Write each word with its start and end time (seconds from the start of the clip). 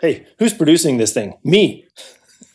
Hey, 0.00 0.26
who's 0.38 0.54
producing 0.54 0.98
this 0.98 1.12
thing? 1.12 1.34
Me. 1.42 1.84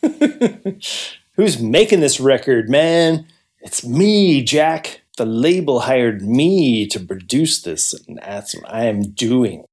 who's 1.36 1.60
making 1.60 2.00
this 2.00 2.18
record, 2.18 2.70
man? 2.70 3.26
It's 3.60 3.84
me, 3.84 4.42
Jack. 4.42 5.02
The 5.18 5.26
label 5.26 5.80
hired 5.80 6.22
me 6.22 6.86
to 6.86 6.98
produce 6.98 7.60
this, 7.60 7.92
and 8.08 8.18
that's 8.18 8.54
what 8.54 8.72
I 8.72 8.84
am 8.84 9.10
doing. 9.10 9.64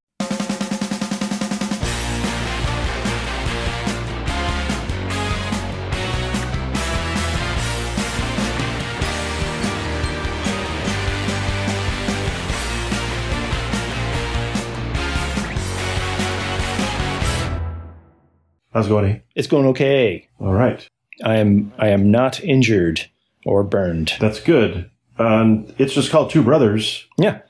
How's 18.74 18.86
it 18.88 18.90
going? 18.90 19.06
eh? 19.12 19.20
It's 19.36 19.48
going 19.48 19.66
okay. 19.68 20.28
All 20.40 20.54
right. 20.54 20.88
I 21.24 21.38
am 21.38 21.72
I 21.78 21.90
am 21.90 22.10
not 22.10 22.42
injured 22.44 23.08
or 23.46 23.64
burned. 23.64 24.14
That's 24.20 24.40
good. 24.40 24.90
Um, 25.20 25.68
it's 25.78 25.94
just 25.94 26.10
called 26.12 26.32
Two 26.32 26.42
Brothers. 26.44 27.06
Yeah. 27.18 27.42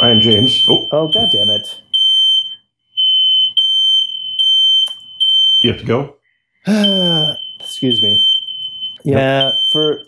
I 0.00 0.10
am 0.10 0.20
James. 0.20 0.64
Oh, 0.68 0.88
Oh 0.92 1.08
god 1.08 1.28
damn 1.32 1.48
it. 1.50 1.66
you 5.60 5.72
have 5.72 5.80
to 5.80 5.86
go? 5.86 6.16
Excuse 7.60 8.02
me. 8.02 8.26
Yeah, 9.04 9.52
for 9.72 9.98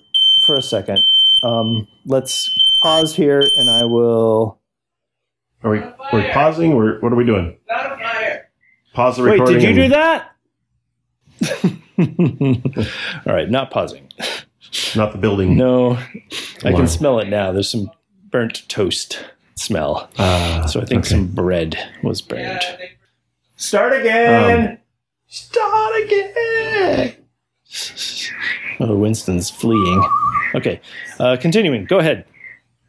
for 0.44 0.54
a 0.56 0.62
second. 0.62 1.00
Um, 1.42 1.86
let's 2.04 2.50
pause 2.82 3.14
here, 3.14 3.42
and 3.56 3.70
I 3.70 3.84
will. 3.84 4.58
Are 5.62 5.70
we, 5.70 5.80
We're 5.80 5.90
pausing. 5.92 6.18
we 6.22 6.32
pausing? 6.32 6.72
Or 6.74 6.98
what 7.00 7.12
are 7.12 7.16
we 7.16 7.24
doing? 7.24 7.56
Pause 8.96 9.16
the 9.18 9.22
Wait, 9.24 9.30
recording. 9.32 9.58
did 9.58 9.76
you 9.76 9.82
do 9.82 9.88
that? 9.90 10.32
All 13.26 13.34
right, 13.34 13.50
not 13.50 13.70
pausing. 13.70 14.10
Not 14.96 15.12
the 15.12 15.18
building. 15.18 15.54
No, 15.54 15.98
I 16.64 16.72
can 16.72 16.88
smell 16.88 17.18
it 17.18 17.28
now. 17.28 17.52
There's 17.52 17.68
some 17.68 17.90
burnt 18.30 18.66
toast 18.70 19.22
smell. 19.54 20.08
Ah, 20.18 20.64
So 20.66 20.80
I 20.80 20.86
think 20.86 21.00
okay. 21.00 21.10
some 21.10 21.26
bread 21.26 21.78
was 22.02 22.22
burned. 22.22 22.62
Start 23.56 23.92
again. 23.92 24.78
Start 25.26 26.02
again. 26.02 27.16
Oh, 28.80 28.96
Winston's 28.96 29.50
fleeing. 29.50 30.08
Okay, 30.54 30.80
uh, 31.20 31.36
continuing. 31.38 31.84
Go 31.84 31.98
ahead. 31.98 32.24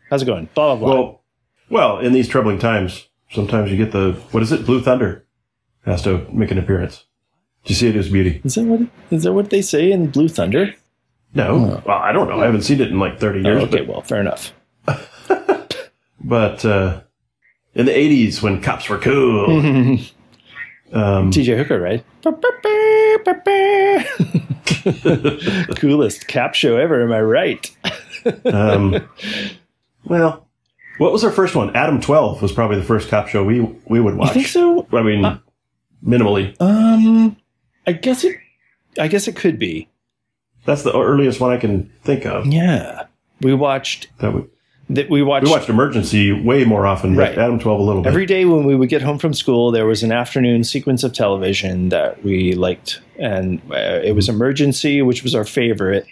How's 0.10 0.22
it 0.22 0.26
going? 0.26 0.48
Blah 0.54 0.78
blah 0.78 0.88
blah. 0.88 0.96
Well, 0.96 1.22
well, 1.70 2.00
in 2.00 2.14
these 2.14 2.30
troubling 2.30 2.60
times, 2.60 3.10
sometimes 3.32 3.70
you 3.72 3.76
get 3.76 3.92
the 3.92 4.14
what 4.32 4.42
is 4.42 4.54
it? 4.54 4.66
Blue 4.66 4.82
Thunder 4.82 5.26
has 5.88 6.04
to 6.04 6.26
make 6.32 6.52
an 6.52 6.60
appearance. 6.60 7.06
Do 7.66 7.74
you 7.74 7.76
see 7.76 7.88
it 7.88 7.96
as 7.96 8.10
beauty? 8.10 8.42
is 8.44 8.56
that 8.56 8.64
what 8.66 8.82
is 9.12 9.24
that 9.24 9.34
what 9.34 9.50
they 9.50 9.62
say 9.62 9.92
in 9.92 10.10
Blue 10.12 10.30
Thunder? 10.30 10.74
No, 11.34 11.82
well, 11.86 11.98
I 11.98 12.12
don't 12.14 12.30
know. 12.30 12.40
I 12.40 12.46
haven't 12.46 12.62
seen 12.62 12.80
it 12.80 12.90
in 12.90 13.00
like 13.00 13.20
thirty 13.20 13.42
years. 13.42 13.64
okay, 13.64 13.82
well, 13.82 14.02
fair 14.02 14.22
enough. 14.22 14.54
But, 14.86 15.92
but 16.22 16.64
uh, 16.66 17.02
in 17.74 17.86
the 17.86 17.92
'80s, 17.92 18.42
when 18.42 18.62
cops 18.62 18.88
were 18.90 18.98
cool, 18.98 19.52
um, 20.94 21.32
TJ 21.32 21.58
Hooker, 21.58 21.80
right? 21.80 22.04
Coolest 25.78 26.28
cap 26.28 26.56
show 26.56 26.78
ever, 26.78 27.04
am 27.04 27.12
I 27.12 27.22
right? 27.22 27.76
um, 28.46 28.96
well, 30.06 30.48
what 30.98 31.12
was 31.12 31.24
our 31.24 31.32
first 31.32 31.56
one? 31.56 31.76
Adam 31.76 32.00
Twelve 32.02 32.42
was 32.42 32.52
probably 32.52 32.78
the 32.78 32.84
first 32.86 33.10
cop 33.10 33.28
show 33.28 33.44
we 33.44 33.62
we 33.86 34.00
would 34.00 34.16
watch. 34.16 34.30
I 34.30 34.34
think 34.34 34.48
so. 34.48 34.88
I 34.94 35.02
mean, 35.04 35.26
Uh, 35.26 35.40
minimally. 36.08 36.56
Um, 36.62 37.36
I 37.86 37.92
guess 37.92 38.24
it. 38.24 38.38
I 39.00 39.08
guess 39.08 39.28
it 39.28 39.36
could 39.36 39.60
be. 39.60 39.90
That's 40.66 40.84
the 40.84 40.98
earliest 40.98 41.40
one 41.40 41.54
I 41.54 41.58
can 41.58 41.92
think 42.04 42.26
of. 42.26 42.46
Yeah, 42.48 43.06
we 43.42 43.54
watched 43.54 44.08
That 44.20 44.34
we, 44.34 44.44
that. 44.90 45.10
We 45.10 45.22
watched, 45.24 45.46
we 45.46 45.52
watched 45.52 45.70
Emergency 45.70 46.32
way 46.32 46.66
more 46.66 46.86
often, 46.88 47.16
Right. 47.16 47.38
Adam 47.38 47.60
Twelve 47.60 47.80
a 47.80 47.84
little 47.84 48.02
bit. 48.02 48.10
every 48.10 48.26
day 48.26 48.46
when 48.46 48.66
we 48.66 48.76
would 48.76 48.90
get 48.90 49.02
home 49.02 49.18
from 49.20 49.34
school. 49.34 49.72
There 49.72 49.86
was 49.86 50.02
an 50.04 50.12
afternoon 50.12 50.64
sequence 50.64 51.04
of 51.04 51.14
television 51.14 51.90
that 51.90 52.24
we 52.24 52.54
liked, 52.56 53.02
and 53.20 53.62
uh, 53.72 54.02
it 54.04 54.16
was 54.16 54.28
Emergency, 54.30 55.02
which 55.02 55.24
was 55.24 55.36
our 55.36 55.46
favorite. 55.46 56.06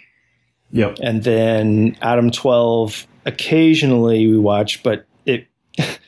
yep. 0.72 0.96
and 1.02 1.22
then 1.24 1.96
Adam 2.02 2.30
12 2.30 3.06
occasionally 3.26 4.26
we 4.28 4.38
watched, 4.38 4.82
but 4.82 5.06
it 5.26 5.46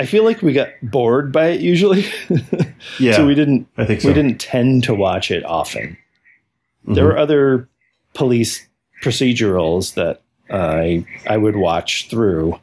I 0.00 0.06
feel 0.06 0.24
like 0.24 0.40
we 0.42 0.52
got 0.52 0.70
bored 0.82 1.30
by 1.30 1.48
it 1.48 1.60
usually 1.60 2.04
Yeah. 2.98 3.12
so 3.16 3.26
we 3.26 3.34
didn't 3.34 3.68
I 3.76 3.84
think 3.84 4.00
so. 4.00 4.08
we 4.08 4.14
didn't 4.14 4.40
tend 4.40 4.82
to 4.84 4.94
watch 4.94 5.30
it 5.30 5.44
often 5.44 5.96
Mhm. 6.86 6.94
there 6.94 7.04
were 7.04 7.18
other 7.18 7.68
police 8.14 8.66
procedurals 9.02 9.94
that 9.94 10.22
I 10.50 11.04
I 11.28 11.36
would 11.36 11.56
watch 11.56 12.08
through 12.08 12.54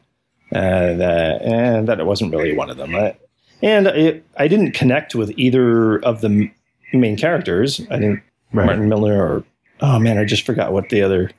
uh, 0.52 0.92
that 0.94 1.42
and 1.42 1.86
that 1.88 2.00
it 2.00 2.06
wasn't 2.06 2.32
really 2.34 2.56
one 2.56 2.68
of 2.70 2.76
them 2.76 2.94
I, 2.96 3.16
and 3.62 3.86
it, 3.86 4.24
I 4.36 4.48
didn't 4.48 4.72
connect 4.72 5.14
with 5.14 5.30
either 5.36 5.98
of 6.00 6.20
the 6.20 6.28
m- 6.28 6.52
main 6.92 7.16
characters 7.16 7.80
I 7.90 7.96
didn't 7.98 8.22
right. 8.52 8.66
Martin 8.66 8.88
Miller 8.88 9.22
or 9.22 9.44
oh 9.80 9.98
man, 10.00 10.18
I 10.18 10.24
just 10.24 10.44
forgot 10.44 10.72
what 10.72 10.88
the 10.88 11.02
other 11.02 11.30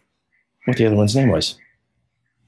what 0.66 0.78
the 0.78 0.86
other 0.86 0.96
one's 0.96 1.16
name 1.16 1.30
was. 1.30 1.58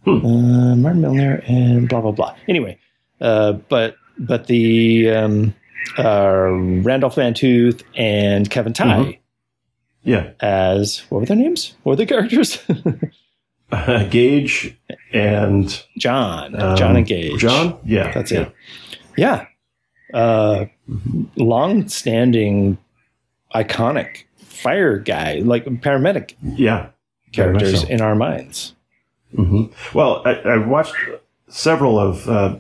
Hmm. 0.06 0.26
Uh, 0.26 0.76
Martin 0.78 1.02
Miller 1.02 1.44
and 1.48 1.90
blah 1.90 2.00
blah 2.02 2.12
blah. 2.12 2.36
Anyway, 2.48 2.78
uh, 3.22 3.54
but 3.70 3.96
but 4.18 4.48
the 4.48 5.10
um, 5.12 5.54
uh, 5.98 6.48
Randolph 6.84 7.16
Mantooth 7.16 7.84
and 7.96 8.50
Kevin 8.50 8.74
Tighe 8.74 8.88
Mhm. 9.06 9.18
Yeah. 10.04 10.32
as 10.42 11.00
what 11.10 11.20
were 11.20 11.26
their 11.26 11.38
names? 11.38 11.74
What 11.84 11.92
were 11.94 11.96
the 11.98 12.06
characters? 12.14 12.60
Gage 14.10 14.78
and 15.14 15.84
John, 15.98 16.60
um, 16.62 16.76
John 16.76 16.98
and 16.98 17.06
Gage. 17.08 17.40
John. 17.40 17.78
Yeah. 17.86 18.12
That's 18.12 18.32
yeah. 18.32 18.42
it. 18.42 18.52
Yeah. 19.18 19.46
Uh, 20.14 20.66
long-standing, 21.38 22.78
iconic 23.56 24.24
fire 24.38 24.98
guy, 25.00 25.36
like 25.40 25.66
paramedic 25.66 26.34
Yeah. 26.44 26.88
Characters 27.32 27.82
so. 27.84 27.88
in 27.88 28.02
our 28.02 28.16
minds. 28.16 28.76
hmm 29.36 29.66
Well, 29.94 30.22
I, 30.26 30.32
I 30.34 30.58
watched 30.58 30.94
several 31.48 31.98
of 31.98 32.28
uh, 32.30 32.58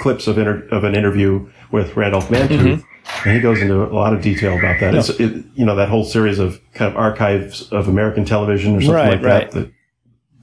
clips 0.00 0.26
of 0.26 0.38
inter- 0.38 0.66
of 0.70 0.84
an 0.84 0.94
interview 0.94 1.48
with 1.72 1.96
Randolph 1.96 2.28
Mantooth, 2.28 2.48
Mm-hmm. 2.84 3.28
and 3.28 3.36
he 3.36 3.40
goes 3.40 3.60
into 3.60 3.82
a 3.82 3.92
lot 3.92 4.12
of 4.14 4.22
detail 4.22 4.58
about 4.58 4.80
that. 4.80 4.94
It's, 4.94 5.10
it, 5.10 5.44
you 5.54 5.64
know, 5.64 5.74
that 5.76 5.88
whole 5.88 6.04
series 6.04 6.38
of 6.38 6.60
kind 6.74 6.90
of 6.90 6.96
archives 6.96 7.70
of 7.72 7.88
American 7.88 8.24
television 8.24 8.76
or 8.76 8.80
something 8.80 8.94
Right, 8.94 9.14
like 9.14 9.22
right. 9.22 9.50
that. 9.50 9.60
that. 9.60 9.72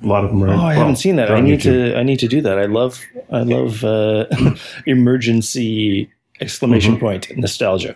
A 0.04 0.08
lot 0.08 0.24
of 0.26 0.32
them 0.32 0.44
are. 0.44 0.50
Oh, 0.50 0.54
I 0.54 0.56
well, 0.56 0.70
haven't 0.72 0.96
seen 0.96 1.16
that. 1.18 1.30
I 1.32 1.42
need 1.42 1.60
YouTube. 1.60 1.92
to. 1.94 1.98
I 1.98 2.02
need 2.04 2.18
to 2.20 2.28
do 2.28 2.42
that. 2.42 2.58
I 2.58 2.66
love. 2.66 3.00
I 3.32 3.42
love 3.44 3.84
uh, 3.84 4.26
emergency 5.06 6.10
exclamation 6.40 6.96
Mhm. 6.96 7.00
point 7.00 7.38
nostalgia. 7.38 7.96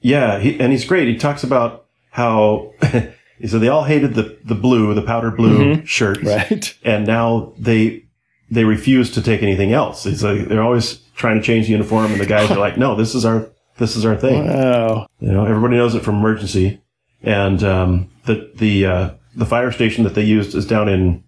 Yeah, 0.00 0.38
he, 0.38 0.58
and 0.60 0.72
he's 0.72 0.84
great. 0.84 1.08
He 1.08 1.16
talks 1.16 1.42
about 1.44 1.86
how 2.10 2.72
he 3.38 3.46
said 3.46 3.60
they 3.60 3.68
all 3.68 3.84
hated 3.84 4.14
the 4.14 4.36
the 4.44 4.54
blue, 4.54 4.92
the 4.94 5.02
powder 5.02 5.30
blue 5.30 5.76
Mm-hmm. 5.76 6.26
Right. 6.26 6.74
and 6.84 7.06
now 7.06 7.52
they 7.58 8.04
they 8.50 8.64
refuse 8.64 9.10
to 9.12 9.22
take 9.22 9.42
anything 9.42 9.72
else. 9.72 10.06
It's 10.06 10.22
like 10.22 10.48
they're 10.48 10.62
always 10.62 10.98
trying 11.16 11.36
to 11.36 11.42
change 11.42 11.66
the 11.66 11.72
uniform, 11.72 12.12
and 12.12 12.20
the 12.20 12.26
guys 12.26 12.50
are 12.50 12.58
like, 12.58 12.76
"No, 12.76 12.94
this 12.94 13.14
is 13.14 13.24
our 13.24 13.48
this 13.78 13.96
is 13.96 14.04
our 14.04 14.16
thing." 14.16 14.46
Wow. 14.46 15.06
You 15.20 15.32
know, 15.32 15.44
everybody 15.46 15.76
knows 15.76 15.94
it 15.94 16.02
from 16.04 16.16
emergency, 16.16 16.80
and 17.22 17.62
um, 17.64 18.10
the 18.24 18.50
the 18.56 18.86
uh, 18.86 19.10
the 19.34 19.46
fire 19.46 19.72
station 19.72 20.04
that 20.04 20.14
they 20.14 20.22
used 20.24 20.54
is 20.54 20.66
down 20.66 20.88
in 20.88 21.24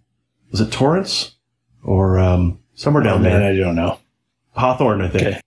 was 0.50 0.60
it 0.60 0.70
Torrance 0.72 1.34
or 1.82 2.18
um, 2.18 2.58
somewhere 2.74 3.02
down 3.02 3.20
Oh, 3.20 3.22
man, 3.22 3.40
there, 3.40 3.52
I 3.52 3.56
don't 3.56 3.74
know. 3.76 3.98
Hawthorne, 4.52 5.00
I 5.02 5.08
think. 5.08 5.26
Okay. 5.26 5.40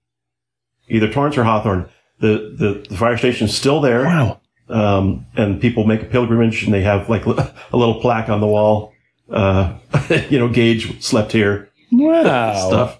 Either 0.90 1.12
Torrance 1.12 1.38
or 1.38 1.44
Hawthorne. 1.44 1.90
The, 2.20 2.54
the 2.56 2.86
the 2.90 2.98
fire 2.98 3.18
station's 3.18 3.56
still 3.58 3.82
there 3.82 4.04
Wow. 4.04 4.40
um, 4.70 5.26
and 5.36 5.60
people 5.60 5.86
make 5.86 6.04
a 6.04 6.06
pilgrimage 6.06 6.64
and 6.64 6.72
they 6.74 6.82
have 6.84 7.10
like 7.10 7.26
a 7.26 7.54
little 7.74 8.00
plaque 8.00 8.30
on 8.30 8.42
the 8.42 8.48
wall. 8.48 8.94
Uh, 9.32 9.78
you 10.30 10.38
know, 10.40 10.48
Gage 10.50 11.02
slept 11.04 11.32
here 11.32 11.70
Wow. 11.92 12.54
stuff, 12.68 13.00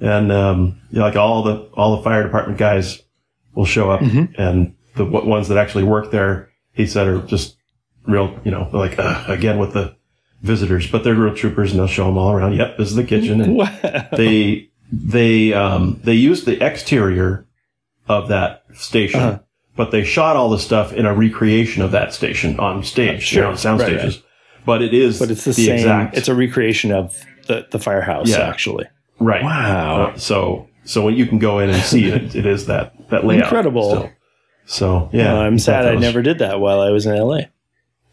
and 0.00 0.30
um, 0.32 0.80
you 0.90 0.98
know, 0.98 1.04
like 1.04 1.16
all 1.16 1.42
the 1.42 1.68
all 1.74 1.96
the 1.96 2.02
fire 2.02 2.22
department 2.22 2.58
guys 2.58 3.02
will 3.54 3.64
show 3.66 3.90
up, 3.90 4.00
Mhm. 4.00 4.34
and 4.38 4.74
the 4.94 5.04
w- 5.04 5.28
ones 5.28 5.48
that 5.48 5.58
actually 5.58 5.84
work 5.84 6.10
there, 6.10 6.48
he 6.72 6.86
said, 6.86 7.06
are 7.08 7.20
just 7.22 7.56
real. 8.06 8.38
You 8.44 8.50
know, 8.50 8.68
like 8.72 8.98
uh, 8.98 9.24
again 9.28 9.58
with 9.58 9.72
the 9.74 9.94
visitors, 10.42 10.90
but 10.90 11.02
they're 11.04 11.14
real 11.14 11.34
troopers, 11.34 11.70
and 11.72 11.80
they'll 11.80 11.86
show 11.86 12.06
them 12.06 12.18
all 12.18 12.32
around. 12.32 12.54
Yep, 12.54 12.78
this 12.78 12.88
is 12.90 12.94
the 12.96 13.04
kitchen, 13.04 13.40
and 13.40 13.56
Wow. 13.56 14.06
they 14.12 14.68
they 14.92 15.52
um, 15.52 16.00
they 16.04 16.14
used 16.14 16.46
the 16.46 16.64
exterior 16.64 17.46
of 18.08 18.28
that 18.28 18.62
station, 18.74 19.20
Uh-huh. 19.20 19.38
but 19.76 19.90
they 19.90 20.04
shot 20.04 20.36
all 20.36 20.48
the 20.50 20.58
stuff 20.58 20.92
in 20.92 21.06
a 21.06 21.14
recreation 21.14 21.82
of 21.82 21.90
that 21.92 22.12
station 22.14 22.58
on 22.60 22.84
stage, 22.84 23.22
Sure. 23.22 23.36
you 23.38 23.42
know, 23.44 23.50
on 23.50 23.56
sound 23.56 23.80
Right, 23.80 23.98
stages. 23.98 24.22
But 24.66 24.82
it 24.82 24.92
is 24.92 25.18
But 25.18 25.30
it's 25.30 25.44
the, 25.44 25.52
same. 25.52 25.74
exact 25.76 26.16
It's 26.18 26.28
a 26.28 26.34
recreation 26.34 26.92
of 26.92 27.16
the 27.46 27.66
the 27.70 27.78
firehouse. 27.78 28.28
Yeah. 28.28 28.40
Actually. 28.48 28.84
right. 29.20 29.42
Wow. 29.42 30.06
Uh, 30.14 30.16
so 30.18 30.68
so 30.84 31.02
when 31.04 31.14
you 31.14 31.26
can 31.26 31.38
go 31.38 31.58
in 31.60 31.70
and 31.70 31.82
see 31.82 32.06
it, 32.08 32.34
it 32.34 32.44
is 32.46 32.66
that 32.66 33.08
that 33.10 33.24
layout. 33.24 33.44
Incredible. 33.44 33.88
still. 33.90 34.10
So 34.66 35.08
yeah, 35.12 35.32
Well, 35.32 35.42
I'm 35.42 35.58
sad 35.58 35.86
I 35.86 35.92
was- 35.94 36.00
never 36.02 36.22
did 36.22 36.38
that 36.40 36.58
while 36.60 36.80
I 36.80 36.90
was 36.90 37.06
in 37.06 37.14
LA. 37.16 37.42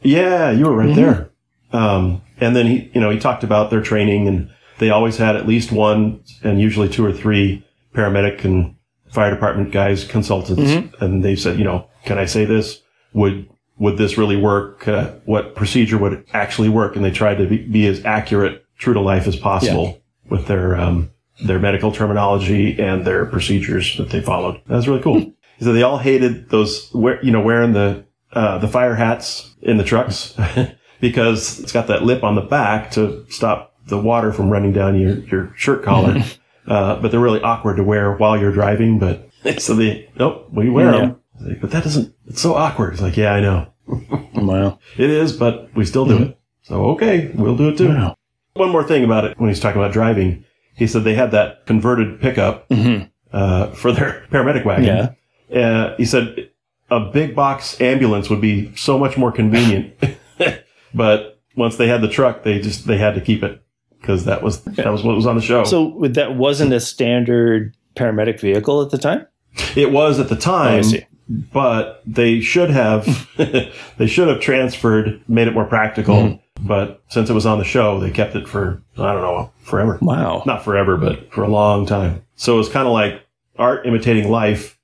Yeah, 0.02 0.52
you 0.52 0.66
were 0.66 0.76
right 0.76 0.90
Mhm. 0.90 0.96
there. 0.96 1.30
Um, 1.72 2.22
and 2.40 2.56
then 2.56 2.68
he, 2.68 2.92
you 2.94 3.02
know, 3.02 3.10
he 3.10 3.18
talked 3.20 3.44
about 3.44 3.70
their 3.72 3.82
training, 3.82 4.28
and 4.28 4.50
they 4.80 4.90
always 4.92 5.18
had 5.18 5.36
at 5.36 5.48
least 5.48 5.72
one, 5.72 6.20
and 6.44 6.60
usually 6.62 6.90
two 6.90 7.04
or 7.06 7.12
three 7.12 7.64
paramedic 7.96 8.44
and 8.46 8.76
fire 9.10 9.32
department 9.32 9.72
guys, 9.72 10.04
consultants, 10.04 10.62
Mm-hmm. 10.62 11.04
and 11.04 11.24
they 11.24 11.36
said, 11.36 11.58
you 11.58 11.64
know, 11.64 11.88
can 12.06 12.18
I 12.20 12.26
say 12.26 12.46
this? 12.46 12.82
Would 13.14 13.48
would 13.78 13.98
this 13.98 14.18
really 14.18 14.38
work? 14.38 14.88
Uh, 14.88 15.12
what 15.26 15.56
procedure 15.56 15.98
would 15.98 16.26
actually 16.34 16.70
work? 16.70 16.96
And 16.96 17.04
they 17.04 17.12
tried 17.12 17.36
to 17.36 17.48
be, 17.48 17.58
be 17.58 17.88
as 17.88 18.04
accurate, 18.06 18.66
true 18.78 18.94
to 18.94 19.00
life 19.00 19.28
as 19.28 19.36
possible 19.36 20.02
with 20.30 20.48
their 20.48 20.76
um, 20.80 21.12
their 21.44 21.60
medical 21.60 21.92
terminology 21.92 22.80
and 22.80 23.06
their 23.06 23.26
procedures 23.26 23.98
that 23.98 24.10
they 24.10 24.22
followed. 24.22 24.62
That 24.68 24.76
was 24.76 24.88
really 24.88 25.02
cool. 25.02 25.34
Said 25.60 25.74
they 25.76 25.84
all 25.84 25.98
hated 26.00 26.50
those, 26.50 26.90
you 26.94 27.32
know, 27.32 27.42
wearing 27.42 27.74
the 27.74 28.06
uh, 28.34 28.58
the 28.58 28.68
fire 28.68 28.96
hats 28.96 29.54
in 29.62 29.78
the 29.78 29.84
trucks 29.84 30.36
because 31.00 31.60
it's 31.60 31.72
got 31.72 31.88
that 31.88 32.04
lip 32.04 32.24
on 32.24 32.36
the 32.36 32.42
back 32.42 32.92
to 32.92 33.26
stop 33.30 33.76
the 33.88 33.98
water 33.98 34.34
from 34.34 34.50
running 34.50 34.74
down 34.74 35.00
your, 35.00 35.20
your 35.26 35.54
shirt 35.56 35.84
collar. 35.84 36.22
uh, 36.68 37.00
but 37.00 37.12
they're 37.12 37.20
really 37.20 37.42
awkward 37.42 37.78
to 37.78 37.84
wear 37.84 38.14
while 38.14 38.38
you're 38.38 38.52
driving. 38.52 39.00
But 39.00 39.30
so 39.60 39.76
they, 39.76 40.10
nope, 40.18 40.48
we 40.52 40.70
wear 40.70 40.92
Yeah. 40.92 41.00
them. 41.00 41.20
But 41.62 41.72
that 41.72 41.84
doesn't, 41.84 42.14
it's 42.28 42.42
so 42.42 42.56
awkward. 42.56 42.94
It's 42.94 43.02
like, 43.02 43.18
yeah, 43.18 43.34
I 43.34 43.40
know. 43.42 43.68
Wow. 44.36 44.80
It 44.98 45.10
is, 45.10 45.32
but 45.32 45.70
we 45.76 45.86
still 45.86 46.06
do 46.06 46.18
it. 46.22 46.40
So, 46.64 46.86
okay, 46.92 47.32
we'll 47.36 47.56
do 47.56 47.70
it 47.70 47.78
too. 47.78 47.90
Wow. 47.90 48.16
One 48.56 48.70
more 48.72 48.84
thing 48.84 49.04
about 49.06 49.24
it 49.26 49.40
when 49.40 49.50
he's 49.50 49.60
talking 49.60 49.80
about 49.82 49.94
driving, 49.94 50.44
he 50.76 50.86
said 50.88 51.04
they 51.06 51.14
had 51.14 51.32
that 51.32 51.66
converted 51.66 52.20
pickup 52.20 52.68
Mhm. 52.70 53.10
uh, 53.32 53.68
for 53.74 53.92
their 53.94 54.26
paramedic 54.32 54.66
wagon. 54.66 55.16
Yeah. 55.50 55.60
Uh, 55.62 55.96
he 55.98 56.04
said 56.06 56.50
a 56.90 57.00
big 57.00 57.36
box 57.36 57.80
ambulance 57.80 58.30
would 58.30 58.42
be 58.42 58.76
so 58.76 58.98
much 59.00 59.18
more 59.18 59.32
convenient, 59.32 59.94
but 60.94 61.40
once 61.56 61.78
they 61.78 61.88
had 61.88 62.02
the 62.02 62.10
truck, 62.10 62.44
they 62.44 62.60
just 62.60 62.88
they 62.88 62.98
had 62.98 63.16
to 63.16 63.22
keep 63.22 63.44
it 63.44 63.62
because 64.02 64.26
that 64.26 64.42
was 64.44 64.64
that 64.64 64.92
was 64.92 65.04
what 65.04 65.16
was 65.16 65.26
on 65.26 65.36
the 65.36 65.42
show. 65.42 65.64
So 65.64 66.00
that 66.10 66.36
wasn't 66.36 66.74
a 66.74 66.80
standard 66.80 67.76
paramedic 67.96 68.40
vehicle 68.42 68.82
at 68.82 68.90
the 68.90 68.98
time? 68.98 69.26
it 69.76 69.92
was 69.92 70.20
at 70.20 70.30
the 70.30 70.36
Oh, 70.36 70.38
I 70.38 70.42
time, 70.82 70.84
see. 70.84 71.06
But 71.30 72.02
they 72.06 72.42
should 72.42 72.70
have 72.70 73.30
they 73.38 74.08
should 74.08 74.28
have 74.28 74.40
transferred, 74.40 75.22
made 75.28 75.48
it 75.48 75.54
more 75.54 75.66
practical. 75.66 76.16
Mm-hmm. 76.16 76.68
But 76.68 77.02
since 77.10 77.30
it 77.30 77.34
was 77.34 77.46
on 77.46 77.58
the 77.60 77.66
show, 77.66 78.00
they 78.00 78.12
kept 78.12 78.36
it 78.36 78.48
for 78.48 78.82
I 78.98 79.12
don't 79.14 79.22
know 79.22 79.52
forever. 79.64 79.98
Wow. 80.02 80.44
Not 80.46 80.64
forever, 80.64 80.98
but 80.98 81.32
for 81.34 81.44
a 81.44 81.48
long 81.50 81.86
time. 81.86 82.24
So 82.36 82.56
it 82.56 82.58
was 82.58 82.70
kind 82.70 82.88
of 82.88 82.94
like 82.94 83.22
art 83.58 83.86
imitating 83.86 84.30
life, 84.32 84.78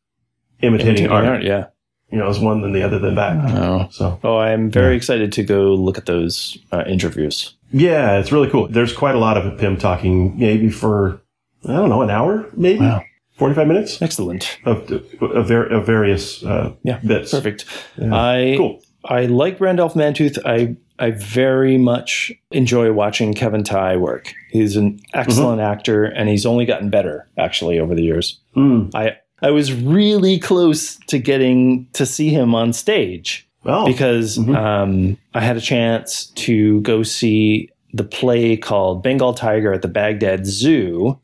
imitating, 0.61 0.87
Imitating 1.05 1.11
art. 1.11 1.25
art, 1.25 1.43
Yeah. 1.43 1.67
You 2.11 2.17
know, 2.17 2.25
it 2.25 2.27
was 2.29 2.39
one 2.39 2.61
than 2.61 2.71
the 2.71 2.81
other 2.81 2.97
than 2.97 3.13
back. 3.13 3.37
Oh. 3.53 3.87
So 3.91 4.19
Oh, 4.23 4.37
I'm 4.39 4.71
very 4.71 4.95
excited 4.95 5.31
to 5.33 5.43
go 5.43 5.75
look 5.75 5.97
at 5.97 6.07
those 6.07 6.57
uh, 6.71 6.83
interviews. 6.87 7.55
yeah, 7.71 8.17
it's 8.17 8.31
really 8.31 8.49
cool. 8.49 8.67
There's 8.67 8.91
quite 8.93 9.13
a 9.13 9.19
lot 9.19 9.37
of 9.37 9.59
him 9.59 9.77
talking, 9.77 10.37
maybe 10.39 10.69
for 10.71 11.21
I 11.67 11.73
don't 11.73 11.89
know, 11.89 12.01
an 12.01 12.09
hour, 12.09 12.49
maybe 12.55 12.79
Wow. 12.79 13.03
45 13.39 13.67
minutes 13.67 14.01
Excellent. 14.01 14.59
of 14.65 14.89
of, 15.21 15.47
var- 15.47 15.65
of 15.67 15.85
various 15.85 16.43
uh, 16.43 16.73
Yeah. 16.83 16.99
bits. 16.99 17.31
Perfect. 17.31 17.65
Yeah. 17.97 18.13
I 18.13 18.55
Cool. 18.57 18.81
I 19.05 19.25
like 19.27 19.59
Randolph 19.61 19.93
Mantooth. 19.95 20.37
I 20.45 20.75
I 21.01 21.11
very 21.11 21.77
much 21.77 22.31
enjoy 22.51 22.91
watching 22.91 23.33
Kevin 23.33 23.63
Tighe 23.63 23.97
work. 23.99 24.33
He's 24.51 24.75
an 24.75 24.99
excellent 25.13 25.61
actor, 25.61 26.03
and 26.03 26.27
he's 26.27 26.45
only 26.45 26.65
gotten 26.65 26.89
better 26.89 27.25
actually 27.37 27.79
over 27.79 27.95
the 27.95 28.03
years. 28.03 28.37
Mm. 28.55 28.93
I 28.93 29.15
I 29.41 29.51
was 29.51 29.73
really 29.73 30.37
close 30.37 30.97
to 31.07 31.17
getting 31.17 31.87
to 31.93 32.05
see 32.05 32.29
him 32.29 32.53
on 32.53 32.73
stage 32.73 33.47
Oh, 33.65 33.85
because 33.87 34.37
Mhm. 34.37 34.55
um, 34.57 35.17
I 35.33 35.39
had 35.39 35.55
a 35.55 35.61
chance 35.61 36.25
to 36.35 36.81
go 36.81 37.03
see 37.03 37.69
the 37.93 38.03
play 38.03 38.57
called 38.57 39.01
Bengal 39.01 39.33
Tiger 39.33 39.71
at 39.73 39.81
the 39.81 39.87
Baghdad 39.87 40.45
Zoo 40.45 41.17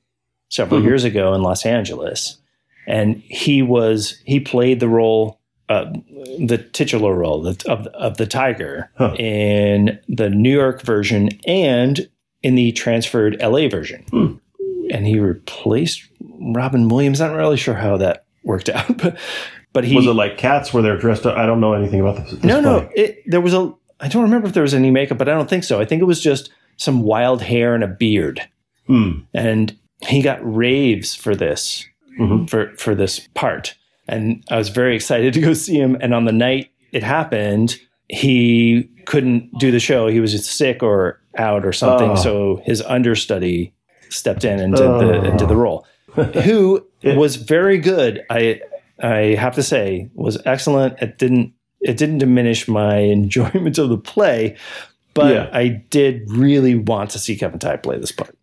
several 0.50 0.82
Mhm. 0.82 0.86
years 0.86 1.04
ago 1.04 1.34
in 1.34 1.42
Los 1.42 1.66
Angeles, 1.66 2.38
and 2.88 3.22
he 3.28 3.62
was 3.62 4.20
he 4.26 4.40
played 4.40 4.80
the 4.80 4.88
role, 4.90 5.40
uh, 5.70 5.86
the 6.40 6.58
titular 6.58 7.14
role 7.16 7.46
of 7.48 7.88
of 7.88 8.18
the 8.18 8.26
tiger 8.28 8.90
Huh. 8.98 9.14
in 9.18 10.00
the 10.08 10.30
New 10.30 10.52
York 10.54 10.82
version 10.84 11.30
and 11.48 12.08
in 12.44 12.56
the 12.56 12.72
transferred 12.74 13.38
LA 13.42 13.68
version, 13.68 14.04
Hmm. 14.12 14.34
and 14.92 15.08
he 15.08 15.20
replaced 15.20 16.04
Robin 16.40 16.88
Williams. 16.90 17.22
I'm 17.22 17.32
not 17.32 17.38
really 17.38 17.58
sure 17.58 17.74
how 17.76 17.98
that 17.98 18.26
worked 18.44 18.70
out, 18.76 18.98
but 19.02 19.18
but 19.74 19.84
he 19.84 19.96
was 19.96 20.06
it 20.06 20.12
like 20.14 20.38
cats 20.38 20.74
where 20.74 20.84
they're 20.84 20.98
dressed 20.98 21.26
up? 21.26 21.36
I 21.38 21.46
don't 21.46 21.60
know 21.60 21.74
anything 21.74 22.00
about 22.02 22.18
this. 22.18 22.32
this 22.32 22.44
no, 22.44 22.62
no. 22.62 22.88
It, 22.96 23.24
there 23.26 23.42
was 23.42 23.54
a. 23.54 23.74
I 24.00 24.08
don't 24.10 24.24
remember 24.24 24.48
if 24.48 24.54
there 24.54 24.62
was 24.64 24.74
any 24.74 24.92
makeup, 24.92 25.18
but 25.18 25.28
I 25.28 25.34
don't 25.34 25.50
think 25.50 25.64
so. 25.64 25.80
I 25.82 25.86
think 25.86 26.02
it 26.02 26.06
was 26.06 26.22
just 26.22 26.50
some 26.78 27.02
wild 27.02 27.42
hair 27.42 27.74
and 27.74 27.84
a 27.84 27.88
beard, 27.88 28.42
Hmm. 28.88 29.12
and 29.34 29.74
he 30.02 30.22
got 30.22 30.40
raves 30.44 31.16
for 31.16 31.36
this 31.36 31.86
Mhm. 32.20 32.50
for 32.50 32.72
for 32.78 32.96
this 32.96 33.28
part. 33.34 33.76
And 34.08 34.44
I 34.52 34.58
was 34.58 34.70
very 34.70 34.96
excited 34.96 35.34
to 35.36 35.42
go 35.42 35.54
see 35.54 35.78
him. 35.80 35.98
And 36.02 36.14
on 36.14 36.26
the 36.26 36.32
night 36.32 36.70
it 36.92 37.04
happened, 37.04 37.78
he 38.10 38.90
couldn't 39.06 39.50
do 39.60 39.72
the 39.72 39.80
show. 39.80 40.08
He 40.08 40.20
was 40.20 40.32
just 40.32 40.52
sick 40.52 40.82
or 40.84 41.20
out 41.38 41.66
or 41.66 41.74
something. 41.74 42.12
Oh. 42.12 42.16
So 42.16 42.62
his 42.64 42.82
understudy 42.82 43.74
stepped 44.10 44.46
in 44.46 44.60
and 44.60 44.76
did 44.76 44.86
Oh. 44.86 45.00
the 45.00 45.26
into 45.30 45.46
the 45.46 45.56
role. 45.56 45.86
Who 46.46 46.86
was 47.04 47.36
very 47.36 47.78
good. 47.78 48.24
I 48.30 48.62
I 49.02 49.36
have 49.38 49.56
to 49.56 49.64
say 49.64 50.10
was 50.14 50.38
excellent. 50.46 50.98
It 51.02 51.18
didn't 51.18 51.54
it 51.82 51.98
didn't 51.98 52.20
diminish 52.20 52.68
my 52.68 52.98
enjoyment 53.18 53.78
of 53.78 53.90
the 53.90 53.98
play, 53.98 54.56
but 55.14 55.34
Yeah. 55.34 55.50
I 55.52 55.68
did 55.90 56.30
really 56.32 56.76
want 56.76 57.10
to 57.12 57.20
see 57.20 57.36
Kevin 57.36 57.60
Tighe 57.60 57.82
play 57.84 57.98
this 57.98 58.12
part. 58.12 58.35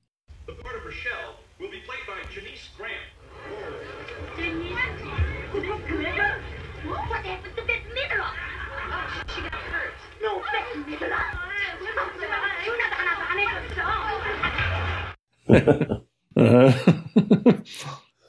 Uh-huh. 16.36 16.72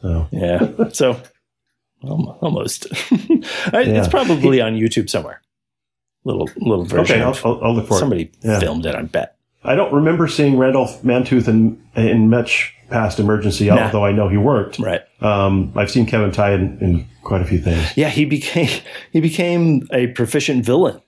So, 0.01 0.27
Yeah. 0.33 0.89
So 0.91 1.21
almost. 2.03 2.87
I- 3.71 3.81
Yeah. 3.83 3.99
It's 3.99 4.09
probably 4.09 4.59
on 4.59 4.73
YouTube 4.73 5.09
somewhere. 5.09 5.41
Little 6.25 6.50
little 6.57 6.83
version. 6.83 7.21
okay, 7.21 7.21
I'll, 7.21 7.38
I'll, 7.53 7.63
I'll 7.63 7.73
look 7.75 7.88
for 7.88 7.95
it. 7.95 8.00
somebody 8.00 8.31
Yeah. 8.43 8.59
filmed 8.59 8.85
it. 8.85 8.95
I 8.95 9.01
bet. 9.03 9.38
I 9.63 9.75
don't 9.75 9.93
remember 9.93 10.27
seeing 10.27 10.57
Randolph 10.57 11.01
Mantooth 11.03 11.47
in 11.47 11.81
in 11.95 12.29
much 12.29 12.75
past 12.89 13.17
emergency, 13.19 13.67
Nah. 13.67 13.83
although 13.85 14.03
I 14.03 14.12
know 14.12 14.27
he 14.27 14.35
worked. 14.38 14.77
Right. 14.79 15.01
Um, 15.21 15.71
I've 15.77 15.89
seen 15.89 16.05
Kevin 16.05 16.31
Tighe 16.31 16.55
in, 16.55 16.77
in 16.79 17.07
quite 17.23 17.41
a 17.41 17.45
few 17.45 17.59
things. 17.59 17.95
Yeah. 17.95 18.09
He 18.09 18.25
became 18.25 18.81
he 19.13 19.21
became 19.21 19.88
a 19.93 20.07
proficient 20.07 20.65
villain. 20.65 21.01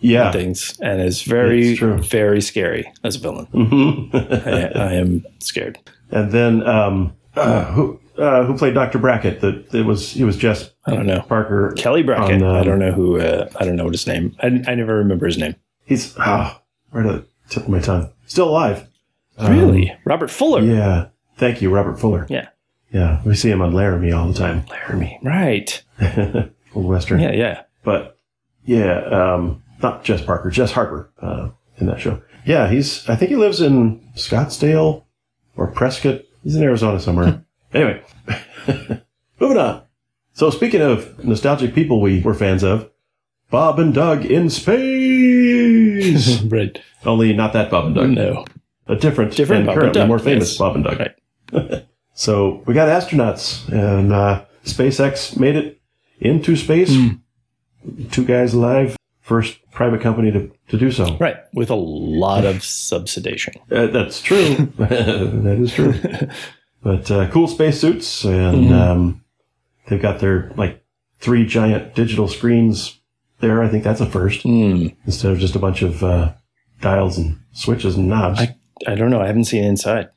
Yeah. 0.00 0.26
in 0.28 0.32
Things 0.32 0.78
and 0.80 1.00
is 1.00 1.22
very 1.22 1.76
very 1.76 2.40
scary 2.40 2.92
as 3.04 3.16
a 3.16 3.18
villain. 3.18 3.46
hmm 3.46 4.10
I, 4.16 4.70
I 4.74 4.92
am 4.94 5.24
scared. 5.40 5.78
and 6.10 6.30
then 6.32 6.66
um, 6.66 7.12
uh, 7.36 7.64
who 7.72 8.00
uh, 8.16 8.44
who 8.44 8.56
played 8.56 8.74
Doctor 8.74 8.98
Brackett? 8.98 9.40
That 9.40 9.72
it 9.74 9.84
was 9.86 10.10
he 10.12 10.24
was 10.24 10.36
Jess 10.36 10.70
I 10.86 10.94
don't 10.94 11.06
know. 11.06 11.20
Parker. 11.22 11.72
Kelly 11.76 12.02
Brackett. 12.02 12.42
on, 12.42 12.48
um, 12.48 12.56
I 12.56 12.64
don't 12.64 12.78
know 12.78 12.92
who. 12.92 13.20
Uh, 13.20 13.48
I 13.60 13.64
don't 13.64 13.76
know 13.76 13.84
what 13.84 13.94
his 13.94 14.06
name. 14.06 14.34
I, 14.42 14.46
I 14.66 14.74
never 14.74 14.96
remember 14.96 15.26
his 15.26 15.38
name. 15.38 15.54
He's 15.84 16.14
ah, 16.18 16.60
right 16.92 17.06
at 17.06 17.12
the 17.12 17.26
tip 17.48 17.62
of 17.64 17.68
my 17.68 17.78
tongue. 17.80 18.10
Still 18.26 18.48
alive. 18.48 18.86
Um, 19.38 19.52
Really, 19.52 19.96
Robert 20.04 20.30
Fuller. 20.30 20.62
Yeah. 20.62 21.08
Thank 21.36 21.62
you, 21.62 21.70
Robert 21.70 22.00
Fuller. 22.00 22.26
Yeah. 22.28 22.48
Yeah. 22.92 23.20
We 23.24 23.34
see 23.36 23.50
him 23.50 23.62
on 23.62 23.72
Laramie 23.72 24.10
all 24.10 24.26
the 24.26 24.34
time. 24.34 24.64
Laramie. 24.68 25.18
Right. 25.22 25.80
Old 26.74 26.86
Western. 26.86 27.20
Yeah. 27.20 27.32
Yeah. 27.32 27.62
But 27.84 28.18
yeah, 28.64 29.00
um, 29.04 29.62
not 29.82 30.04
Jess 30.04 30.22
Parker, 30.22 30.50
Jess 30.50 30.72
Harper 30.72 31.10
uh, 31.20 31.50
in 31.78 31.86
that 31.86 32.00
show. 32.00 32.22
Yeah, 32.44 32.68
he's. 32.68 33.08
I 33.08 33.16
think 33.16 33.30
he 33.30 33.36
lives 33.36 33.60
in 33.60 34.00
Scottsdale 34.16 35.04
or 35.56 35.66
Prescott. 35.68 36.22
He's 36.42 36.56
in 36.56 36.62
Arizona 36.62 37.00
somewhere. 37.00 37.44
anyway, 37.74 38.02
moving 39.40 39.58
on. 39.58 39.82
So 40.32 40.50
speaking 40.50 40.80
of 40.80 41.24
nostalgic 41.24 41.74
people 41.74 42.00
we 42.00 42.20
were 42.20 42.34
fans 42.34 42.62
of, 42.62 42.90
Bob 43.50 43.78
and 43.78 43.92
Doug 43.92 44.24
in 44.24 44.50
space. 44.50 46.40
right. 46.42 46.80
Only 47.04 47.32
not 47.32 47.52
that 47.54 47.70
Bob 47.70 47.86
and 47.86 47.94
Doug. 47.94 48.10
No. 48.10 48.44
A 48.86 48.96
different, 48.96 49.34
Different 49.36 49.60
and 49.60 49.66
Bob 49.66 49.74
and 49.74 49.80
currently 49.80 50.00
Doug, 50.00 50.08
more 50.08 50.18
famous 50.18 50.50
yes. 50.50 50.58
Bob 50.58 50.76
and 50.76 50.84
Doug. 50.84 50.98
Right. 51.52 51.86
so 52.14 52.62
we 52.66 52.74
got 52.74 52.88
astronauts, 52.88 53.68
and 53.68 54.12
uh, 54.12 54.44
SpaceX 54.64 55.38
made 55.38 55.56
it 55.56 55.80
into 56.20 56.56
space. 56.56 56.94
Hmm. 56.94 57.08
Two 58.10 58.24
guys 58.24 58.54
alive. 58.54 58.97
First 59.28 59.58
private 59.72 60.00
company 60.00 60.30
to, 60.32 60.50
to 60.68 60.78
do 60.78 60.90
so. 60.90 61.16
Right. 61.18 61.36
With 61.52 61.68
a 61.70 61.74
lot 61.76 62.44
of 62.46 62.56
subsidization. 62.62 63.56
Uh, 63.70 63.86
that's 63.88 64.22
true. 64.22 64.54
that 64.78 65.58
is 65.60 65.74
true. 65.74 65.92
but 66.82 67.10
uh, 67.10 67.28
cool 67.30 67.46
spacesuits, 67.46 68.24
and 68.24 68.64
Mm-hmm. 68.70 68.72
um, 68.72 69.24
they've 69.88 70.00
got 70.00 70.20
their 70.20 70.50
like 70.56 70.82
three 71.20 71.44
giant 71.46 71.94
digital 71.94 72.26
screens 72.26 72.98
there. 73.40 73.62
I 73.62 73.68
think 73.68 73.84
that's 73.84 74.00
a 74.00 74.06
first 74.06 74.42
Hmm. 74.42 74.88
instead 75.04 75.30
of 75.32 75.38
just 75.38 75.54
a 75.56 75.58
bunch 75.58 75.82
of 75.82 76.02
uh, 76.02 76.32
dials 76.80 77.18
and 77.18 77.38
switches 77.52 77.96
and 77.96 78.08
knobs. 78.08 78.40
I, 78.40 78.56
I 78.86 78.94
don't 78.94 79.10
know. 79.10 79.20
I 79.20 79.26
haven't 79.26 79.44
seen 79.44 79.64
inside. 79.64 80.08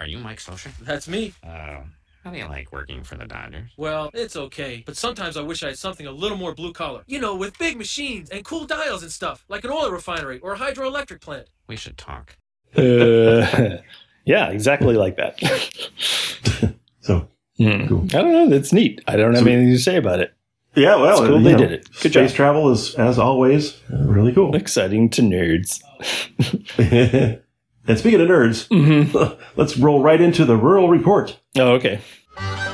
Are 0.00 0.06
you 0.06 0.18
Mike 0.18 0.38
Socha? 0.40 0.70
That's 0.84 1.08
me. 1.08 1.32
Uh, 1.42 1.80
how 2.28 2.34
do 2.34 2.38
you 2.40 2.46
like 2.46 2.70
working 2.72 3.02
for 3.02 3.14
the 3.16 3.24
Dodgers? 3.24 3.70
Well, 3.78 4.10
it's 4.12 4.36
okay, 4.36 4.82
but 4.84 4.98
sometimes 4.98 5.38
I 5.38 5.40
wish 5.40 5.62
I 5.62 5.68
had 5.68 5.78
something 5.78 6.06
a 6.06 6.10
little 6.12 6.36
more 6.36 6.54
blue 6.54 6.74
collar. 6.74 7.02
You 7.06 7.18
know, 7.20 7.34
with 7.34 7.56
big 7.58 7.78
machines 7.78 8.28
and 8.28 8.44
cool 8.44 8.66
dials 8.66 9.02
and 9.02 9.10
stuff, 9.10 9.46
like 9.48 9.64
an 9.64 9.70
oil 9.70 9.90
refinery 9.90 10.38
or 10.40 10.52
a 10.52 10.58
hydroelectric 10.58 11.22
plant. 11.22 11.48
We 11.68 11.76
should 11.76 11.96
talk. 11.96 12.36
Uh, 12.76 13.78
yeah, 14.26 14.48
exactly 14.50 14.94
like 14.96 15.16
that. 15.16 15.38
so 17.00 17.28
Hmm. 17.56 17.86
Cool. 17.88 18.04
I 18.04 18.20
don't 18.22 18.32
know. 18.32 18.48
That's 18.50 18.74
neat. 18.74 19.00
I 19.08 19.16
don't 19.16 19.32
have 19.34 19.44
So- 19.44 19.50
anything 19.50 19.72
to 19.72 19.78
say 19.78 19.96
about 19.96 20.20
it. 20.20 20.34
yeah, 20.76 20.96
well, 20.96 21.18
It's 21.22 21.28
cool 21.28 21.40
they 21.40 21.52
know, 21.52 21.58
did 21.58 21.72
it. 21.72 21.88
Good 22.02 22.12
space 22.12 22.30
job. 22.32 22.36
travel 22.36 22.70
is, 22.70 22.94
as 22.96 23.18
always, 23.18 23.80
really 23.90 24.32
cool. 24.34 24.54
Exciting 24.54 25.08
to 25.10 25.22
nerds. 25.22 25.80
and 27.88 27.98
speaking 27.98 28.20
of 28.20 28.28
nerds, 28.28 28.68
Mm-hmm. 28.68 29.40
let's 29.56 29.76
roll 29.76 30.02
right 30.02 30.20
into 30.20 30.44
the 30.44 30.56
rural 30.56 30.88
report. 30.88 31.38
Oh, 31.56 31.72
okay. 31.72 32.00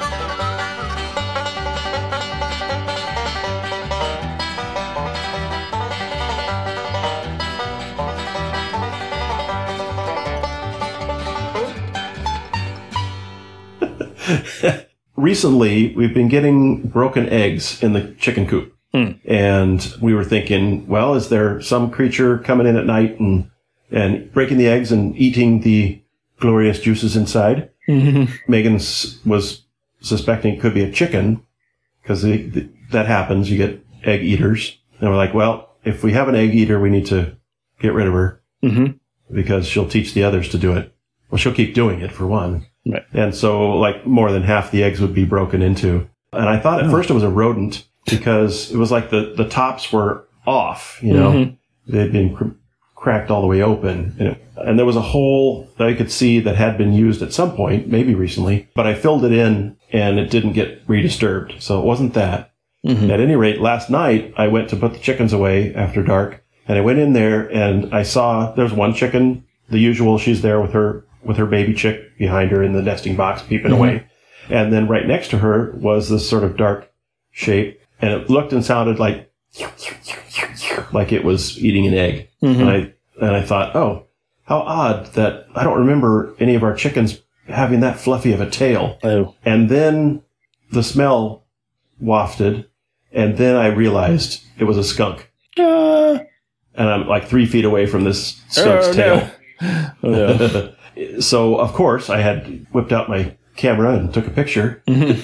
Recently, 15.16 15.94
we've 15.94 16.14
been 16.14 16.28
getting 16.28 16.88
broken 16.88 17.28
eggs 17.28 17.82
in 17.82 17.92
the 17.92 18.14
chicken 18.18 18.46
coop. 18.46 18.72
And 19.26 19.92
we 20.00 20.14
were 20.14 20.22
thinking, 20.22 20.86
well, 20.86 21.16
is 21.16 21.28
there 21.28 21.60
some 21.60 21.90
creature 21.90 22.38
coming 22.38 22.68
in 22.68 22.76
at 22.76 22.86
night 22.86 23.18
and, 23.18 23.50
and 23.90 24.32
breaking 24.32 24.58
the 24.58 24.68
eggs 24.68 24.90
and 24.92 25.16
eating 25.16 25.60
the 25.60 26.02
glorious 26.40 26.80
juices 26.80 27.16
inside? 27.16 27.70
Megan 28.48 28.74
was 28.74 29.62
suspecting 30.00 30.54
it 30.54 30.60
could 30.60 30.74
be 30.74 30.82
a 30.84 30.90
chicken 30.92 31.42
because 32.02 32.22
that 32.22 33.06
happens. 33.06 33.50
You 33.50 33.58
get 33.58 33.84
egg 34.04 34.22
eaters. 34.22 34.78
And 35.00 35.10
we're 35.10 35.16
like, 35.16 35.34
well, 35.34 35.70
if 35.84 36.02
we 36.02 36.12
have 36.12 36.28
an 36.28 36.34
egg 36.34 36.54
eater, 36.54 36.80
we 36.80 36.90
need 36.90 37.06
to 37.06 37.36
get 37.80 37.92
rid 37.92 38.06
of 38.06 38.12
her 38.14 38.40
Mhm. 38.62 38.98
because 39.32 39.66
she'll 39.66 39.88
teach 39.88 40.14
the 40.14 40.22
others 40.24 40.48
to 40.50 40.58
do 40.58 40.72
it. 40.72 40.94
Well, 41.30 41.38
she'll 41.38 41.52
keep 41.54 41.74
doing 41.74 42.00
it 42.00 42.12
for 42.12 42.26
one. 42.26 42.66
Right. 42.86 43.02
And 43.12 43.34
so 43.34 43.70
like 43.76 44.06
more 44.06 44.30
than 44.30 44.42
half 44.42 44.70
the 44.70 44.82
eggs 44.82 45.00
would 45.00 45.14
be 45.14 45.24
broken 45.24 45.62
into. 45.62 46.06
And 46.32 46.48
I 46.48 46.58
thought 46.58 46.82
at 46.82 46.90
first 46.90 47.10
it 47.10 47.14
was 47.14 47.22
a 47.22 47.28
rodent 47.30 47.84
because 48.06 48.70
it 48.72 48.76
was 48.76 48.90
like 48.90 49.10
the, 49.10 49.34
the 49.36 49.48
tops 49.48 49.92
were 49.92 50.26
off, 50.46 50.98
you 51.02 51.12
know, 51.14 51.52
they'd 51.86 52.12
been 52.12 52.54
cracked 53.04 53.30
all 53.30 53.42
the 53.42 53.46
way 53.46 53.60
open. 53.60 54.16
And, 54.18 54.28
it, 54.28 54.44
and 54.56 54.78
there 54.78 54.86
was 54.86 54.96
a 54.96 55.02
hole 55.02 55.70
that 55.76 55.86
I 55.86 55.92
could 55.92 56.10
see 56.10 56.40
that 56.40 56.56
had 56.56 56.78
been 56.78 56.94
used 56.94 57.20
at 57.20 57.34
some 57.34 57.54
point, 57.54 57.86
maybe 57.86 58.14
recently, 58.14 58.66
but 58.74 58.86
I 58.86 58.94
filled 58.94 59.26
it 59.26 59.32
in 59.32 59.76
and 59.92 60.18
it 60.18 60.30
didn't 60.30 60.54
get 60.54 60.80
redisturbed. 60.86 61.62
So 61.62 61.78
it 61.78 61.84
wasn't 61.84 62.14
that. 62.14 62.54
Mm-hmm. 62.82 63.10
At 63.10 63.20
any 63.20 63.36
rate, 63.36 63.60
last 63.60 63.90
night 63.90 64.32
I 64.38 64.48
went 64.48 64.70
to 64.70 64.76
put 64.76 64.94
the 64.94 64.98
chickens 64.98 65.34
away 65.34 65.74
after 65.74 66.02
dark 66.02 66.42
and 66.66 66.78
I 66.78 66.80
went 66.80 66.98
in 66.98 67.12
there 67.12 67.46
and 67.52 67.94
I 67.94 68.04
saw 68.04 68.52
there's 68.52 68.72
one 68.72 68.94
chicken, 68.94 69.44
the 69.68 69.78
usual, 69.78 70.18
she's 70.18 70.40
there 70.40 70.60
with 70.62 70.72
her, 70.72 71.04
with 71.22 71.36
her 71.36 71.46
baby 71.46 71.74
chick 71.74 72.16
behind 72.16 72.52
her 72.52 72.62
in 72.62 72.72
the 72.72 72.82
nesting 72.82 73.16
box 73.16 73.42
peeping 73.42 73.70
mm-hmm. 73.70 73.80
away. 73.80 74.06
And 74.48 74.72
then 74.72 74.88
right 74.88 75.06
next 75.06 75.28
to 75.28 75.38
her 75.38 75.72
was 75.72 76.08
this 76.08 76.28
sort 76.28 76.42
of 76.42 76.56
dark 76.56 76.90
shape 77.32 77.82
and 78.00 78.14
it 78.14 78.30
looked 78.30 78.54
and 78.54 78.64
sounded 78.64 78.98
like, 78.98 79.30
like 80.94 81.12
it 81.12 81.22
was 81.22 81.62
eating 81.62 81.86
an 81.86 81.94
egg. 81.94 82.28
Mm-hmm. 82.42 82.60
And 82.60 82.70
I, 82.70 82.93
and 83.20 83.30
I 83.34 83.42
thought, 83.42 83.74
oh, 83.76 84.06
how 84.44 84.58
odd 84.60 85.06
that 85.14 85.46
I 85.54 85.64
don't 85.64 85.78
remember 85.78 86.34
any 86.38 86.54
of 86.54 86.62
our 86.62 86.74
chickens 86.74 87.20
having 87.48 87.80
that 87.80 87.98
fluffy 87.98 88.32
of 88.32 88.40
a 88.40 88.48
tail. 88.50 88.98
Oh, 89.02 89.34
And 89.44 89.68
then 89.68 90.22
the 90.70 90.82
smell 90.82 91.44
wafted, 92.00 92.66
and 93.12 93.36
then 93.36 93.56
I 93.56 93.68
realized 93.68 94.42
it 94.58 94.64
was 94.64 94.76
a 94.78 94.84
skunk. 94.84 95.30
uh, 95.58 96.18
And 96.74 96.88
I'm 96.88 97.06
like 97.06 97.28
three 97.28 97.46
feet 97.46 97.64
away 97.64 97.86
from 97.86 98.04
this 98.04 98.42
skunk's 98.48 98.88
Oh, 98.88 98.92
tail. 98.92 99.30
no. 99.62 99.90
oh, 100.02 100.72
no. 101.06 101.20
so, 101.20 101.56
of 101.56 101.72
course, 101.72 102.10
I 102.10 102.20
had 102.20 102.66
whipped 102.72 102.92
out 102.92 103.08
my 103.08 103.36
camera 103.56 103.94
and 103.94 104.12
took 104.12 104.26
a 104.26 104.30
picture. 104.30 104.82
and 104.86 105.22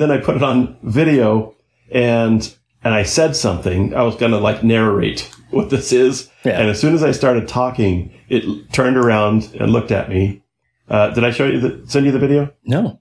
then 0.00 0.10
I 0.10 0.18
put 0.18 0.36
it 0.36 0.42
on 0.42 0.76
video 0.82 1.54
and 1.90 2.54
and 2.84 2.94
I 2.94 3.02
said 3.04 3.36
something. 3.36 3.94
I 3.94 4.02
was 4.02 4.16
going 4.16 4.32
to 4.32 4.38
like 4.38 4.64
narrate 4.64 5.30
what 5.52 5.70
this 5.70 5.92
is. 5.92 6.30
Yeah. 6.44 6.60
And 6.60 6.70
as 6.70 6.80
soon 6.80 6.94
as 6.94 7.02
I 7.02 7.12
started 7.12 7.46
talking, 7.48 8.12
it 8.28 8.72
turned 8.72 8.96
around 8.96 9.54
and 9.60 9.70
looked 9.72 9.90
at 9.90 10.08
me. 10.08 10.42
Uh, 10.88 11.10
did 11.10 11.24
I 11.24 11.30
show 11.30 11.46
you 11.46 11.60
the, 11.60 11.82
send 11.88 12.06
you 12.06 12.12
the 12.12 12.18
video? 12.18 12.52
no. 12.64 12.98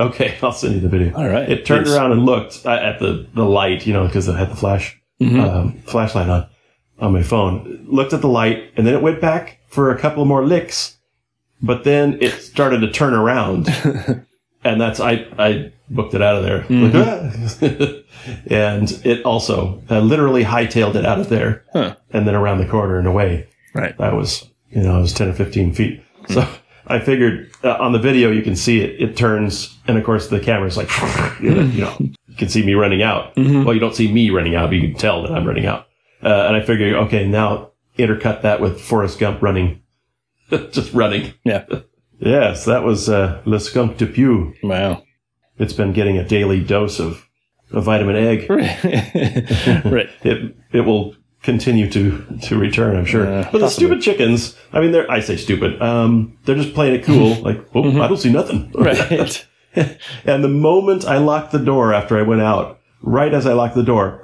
Okay, 0.00 0.38
I'll 0.42 0.52
send 0.52 0.74
you 0.74 0.80
the 0.80 0.88
video. 0.88 1.14
All 1.14 1.28
right, 1.28 1.48
It 1.50 1.66
turned 1.66 1.84
please. 1.84 1.94
around 1.94 2.12
and 2.12 2.24
looked 2.24 2.64
at 2.64 2.98
the, 2.98 3.28
the 3.34 3.44
light, 3.44 3.86
you 3.86 3.92
know, 3.92 4.06
because 4.06 4.26
I 4.26 4.38
had 4.38 4.50
the 4.50 4.56
flash 4.56 4.98
um, 5.20 5.80
flashlight 5.86 6.28
on 6.30 6.46
on 6.98 7.12
my 7.12 7.22
phone. 7.22 7.84
Looked 7.88 8.12
at 8.14 8.22
the 8.22 8.26
light, 8.28 8.72
and 8.76 8.86
then 8.86 8.94
it 8.94 9.02
went 9.02 9.20
back 9.20 9.58
for 9.68 9.90
a 9.90 9.98
couple 9.98 10.24
more 10.24 10.46
licks, 10.46 10.96
but 11.60 11.84
then 11.84 12.16
it 12.22 12.30
started 12.40 12.80
to 12.80 12.90
turn 12.90 13.12
around, 13.12 13.66
and 14.64 14.80
that's 14.80 15.00
I 15.00 15.26
I 15.38 15.72
booked 15.90 16.14
it 16.14 16.22
out 16.22 16.36
of 16.36 16.44
there, 16.44 16.64
Like, 16.68 16.94
"Ah." 16.94 17.32
and 18.46 18.90
it 19.04 19.24
also 19.24 19.82
uh, 19.90 20.00
literally 20.00 20.44
hightailed 20.44 20.94
it 20.94 21.04
out 21.04 21.18
of 21.20 21.28
there, 21.28 21.64
Huh. 21.72 21.96
and 22.10 22.26
then 22.26 22.34
around 22.34 22.58
the 22.58 22.66
corner 22.66 22.98
and 22.98 23.06
away. 23.06 23.48
Right. 23.74 23.96
That 23.98 24.14
was, 24.14 24.48
you 24.70 24.82
know, 24.82 24.98
it 24.98 25.02
was 25.02 25.12
10 25.14 25.28
or 25.28 25.32
15 25.32 25.72
feet. 25.72 26.02
So 26.28 26.46
I 26.86 26.98
figured 26.98 27.50
uh, 27.64 27.76
on 27.80 27.92
the 27.92 27.98
video, 27.98 28.30
you 28.30 28.42
can 28.42 28.54
see 28.56 28.80
it, 28.80 29.00
it 29.00 29.16
turns. 29.16 29.76
And 29.88 29.96
of 29.98 30.04
course, 30.04 30.28
the 30.28 30.40
camera's 30.40 30.76
like, 30.76 30.90
you 31.40 31.54
know, 31.54 31.62
you 31.62 31.80
know, 31.82 31.96
you 32.00 32.36
can 32.36 32.48
see 32.48 32.64
me 32.64 32.74
running 32.74 33.02
out. 33.02 33.32
Well, 33.36 33.72
you 33.74 33.80
don't 33.80 33.94
see 33.94 34.12
me 34.12 34.30
running 34.30 34.54
out, 34.54 34.68
but 34.68 34.76
you 34.76 34.88
can 34.90 34.98
tell 34.98 35.22
that 35.22 35.32
I'm 35.32 35.46
running 35.46 35.66
out. 35.66 35.86
Uh, 36.22 36.44
and 36.46 36.56
I 36.56 36.60
figured, 36.60 36.94
okay, 36.94 37.26
now 37.26 37.70
intercut 37.98 38.42
that 38.42 38.60
with 38.60 38.80
Forrest 38.80 39.18
Gump 39.18 39.42
running, 39.42 39.82
just 40.50 40.92
running. 40.92 41.32
Yeah. 41.44 41.64
Yes, 42.22 42.64
that 42.66 42.84
was, 42.84 43.08
uh, 43.08 43.42
Le 43.44 43.58
Skunk 43.58 43.96
de 43.96 44.06
Pew. 44.06 44.54
Wow. 44.62 45.02
It's 45.58 45.72
been 45.72 45.92
getting 45.92 46.16
a 46.16 46.26
daily 46.26 46.62
dose 46.62 47.00
of 47.00 47.28
a 47.72 47.80
vitamin 47.80 48.16
egg. 48.16 48.48
right. 48.50 50.08
it 50.22 50.56
it 50.72 50.80
will 50.82 51.14
continue 51.42 51.90
to 51.90 52.24
to 52.42 52.58
return, 52.58 52.96
I'm 52.96 53.04
sure. 53.04 53.26
Uh, 53.26 53.48
but 53.50 53.58
the 53.58 53.68
stupid 53.68 54.00
chickens, 54.00 54.56
I 54.72 54.80
mean, 54.80 54.92
they're 54.92 55.10
I 55.10 55.20
say 55.20 55.36
stupid. 55.36 55.80
Um, 55.82 56.38
they're 56.44 56.56
just 56.56 56.74
playing 56.74 56.94
it 56.94 57.04
cool. 57.04 57.34
like, 57.42 57.64
oh, 57.74 58.00
I 58.00 58.08
don't 58.08 58.18
see 58.18 58.32
nothing. 58.32 58.72
Right. 58.82 59.46
and 60.26 60.44
the 60.44 60.48
moment 60.48 61.06
I 61.06 61.16
locked 61.16 61.52
the 61.52 61.58
door 61.58 61.94
after 61.94 62.18
I 62.18 62.22
went 62.22 62.42
out, 62.42 62.78
right 63.00 63.32
as 63.32 63.46
I 63.46 63.54
locked 63.54 63.74
the 63.74 63.82
door, 63.82 64.20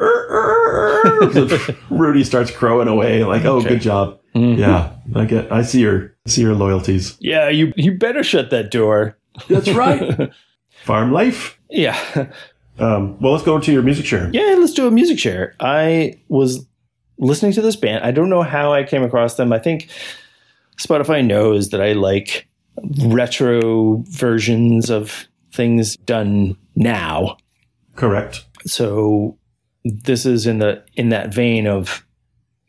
Rudy 1.89 2.23
starts 2.23 2.51
crowing 2.51 2.87
away. 2.87 3.25
Like, 3.25 3.47
oh, 3.47 3.63
good 3.63 3.81
job. 3.81 4.18
Mm-hmm. 4.35 4.61
Yeah, 4.61 4.93
I 5.15 5.25
get. 5.25 5.51
I 5.51 5.63
see 5.63 5.81
your 5.81 6.15
see 6.27 6.43
your 6.43 6.55
loyalties. 6.55 7.17
Yeah, 7.21 7.49
you 7.49 7.73
you 7.77 7.97
better 7.97 8.23
shut 8.23 8.51
that 8.51 8.71
door. 8.71 9.17
That's 9.49 9.69
right. 9.71 10.31
Farm 10.85 11.13
life. 11.13 11.59
Yeah. 11.71 12.29
Um, 12.79 13.19
well, 13.21 13.33
let's 13.33 13.45
go 13.45 13.59
to 13.59 13.73
your 13.73 13.83
music 13.83 14.07
share. 14.07 14.31
Yeah, 14.33 14.57
let's 14.59 14.73
do 14.73 14.87
a 14.87 14.91
music 14.91 15.19
share. 15.19 15.55
I 15.61 16.19
was 16.29 16.65
listening 17.19 17.53
to 17.53 17.63
this 17.63 17.77
band. 17.77 18.05
I 18.05 18.11
don't 18.13 18.31
know 18.31 18.43
how 18.43 18.73
I 18.73 18.85
came 18.85 19.03
across 19.03 19.35
them. 19.35 19.53
I 19.53 19.59
think 19.59 19.89
Spotify 20.79 21.25
knows 21.25 21.71
that 21.71 21.81
I 21.81 21.93
like 21.93 22.49
retro 23.07 24.05
versions 24.09 24.91
of 24.91 25.27
things 25.53 25.97
done 25.97 26.57
now. 26.77 27.37
Correct. 27.97 28.45
So 28.65 29.37
this 29.85 30.25
is 30.25 30.47
in 30.47 30.59
the 30.59 30.85
in 30.95 31.09
that 31.09 31.35
vein 31.35 31.67
of 31.67 32.05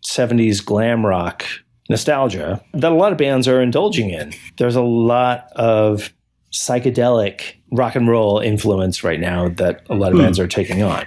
70s 0.04 0.64
glam 0.64 1.06
rock 1.06 1.46
nostalgia 1.90 2.64
that 2.74 2.92
a 2.92 2.96
lot 2.96 3.12
of 3.12 3.18
bands 3.18 3.48
are 3.48 3.62
indulging 3.62 4.10
in. 4.12 4.34
There's 4.58 4.76
a 4.76 4.82
lot 4.82 5.52
of 5.56 6.14
psychedelic 6.52 7.56
rock 7.72 7.96
and 7.96 8.08
roll 8.08 8.40
influence 8.40 9.04
right 9.04 9.20
now 9.20 9.50
that 9.50 9.86
a 9.90 9.96
lot 9.96 10.12
of 10.12 10.18
hmm. 10.18 10.24
bands 10.24 10.40
are 10.40 10.48
taking 10.48 10.84
on. 10.84 11.06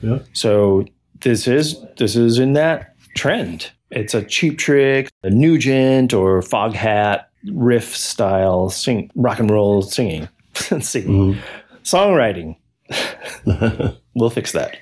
Yeah. 0.00 0.18
So 0.32 0.84
this 1.20 1.48
is 1.48 1.80
this 1.96 2.16
is 2.16 2.38
in 2.38 2.52
that 2.54 2.94
trend. 3.16 3.70
It's 3.90 4.14
a 4.14 4.22
cheap 4.22 4.58
trick, 4.58 5.08
a 5.22 5.30
Nugent 5.30 6.12
or 6.12 6.40
Foghat 6.40 7.24
riff 7.52 7.94
style 7.96 8.68
sing 8.68 9.10
rock 9.14 9.38
and 9.38 9.50
roll 9.50 9.82
singing. 9.82 10.28
singing. 10.54 11.34
Mm-hmm. 11.34 11.40
Songwriting. 11.84 12.56
we'll 14.14 14.30
fix 14.30 14.52
that. 14.52 14.78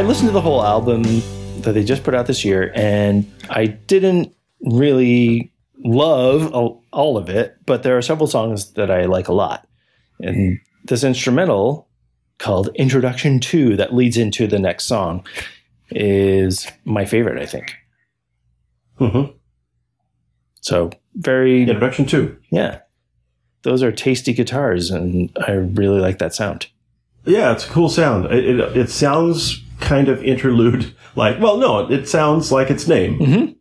I 0.00 0.02
listened 0.02 0.28
to 0.28 0.32
the 0.32 0.40
whole 0.40 0.64
album 0.64 1.02
that 1.60 1.72
they 1.72 1.84
just 1.84 2.04
put 2.04 2.14
out 2.14 2.26
this 2.26 2.42
year, 2.42 2.72
and 2.74 3.30
I 3.50 3.66
didn't 3.66 4.34
really 4.62 5.52
love 5.84 6.50
all, 6.90 7.18
of 7.18 7.28
it, 7.28 7.58
but 7.66 7.82
there 7.82 7.98
are 7.98 8.00
several 8.00 8.26
songs 8.26 8.72
that 8.72 8.90
I 8.90 9.04
like 9.04 9.28
a 9.28 9.34
lot. 9.34 9.68
And 10.20 10.58
this 10.86 11.04
instrumental 11.04 11.86
called 12.38 12.70
Introduction 12.76 13.40
2 13.40 13.76
that 13.76 13.94
leads 13.94 14.16
into 14.16 14.46
the 14.46 14.58
next 14.58 14.86
song 14.86 15.22
is 15.90 16.66
my 16.86 17.04
favorite, 17.04 17.38
I 17.38 17.44
think. 17.44 17.76
Mhm. 19.00 19.34
So, 20.62 20.92
very, 21.16 21.64
Introduction 21.64 22.06
two. 22.06 22.38
yeah. 22.50 22.78
Those 23.64 23.82
are 23.82 23.92
tasty 23.92 24.32
guitars, 24.32 24.90
and 24.90 25.30
I 25.46 25.52
really 25.52 26.00
like 26.00 26.20
that 26.20 26.34
sound. 26.34 26.68
Yeah, 27.26 27.52
it's 27.52 27.66
a 27.66 27.68
cool 27.68 27.90
sound. 27.90 28.24
It, 28.32 28.58
it, 28.58 28.76
it 28.78 28.88
sounds 28.88 29.62
kind 29.80 30.08
of 30.08 30.22
interlude 30.24 30.94
like, 31.16 31.40
well, 31.40 31.56
no, 31.56 31.90
it 31.90 32.08
sounds 32.08 32.52
like 32.52 32.70
its 32.70 32.86
name. 32.86 33.18
Mhm. 33.18 33.56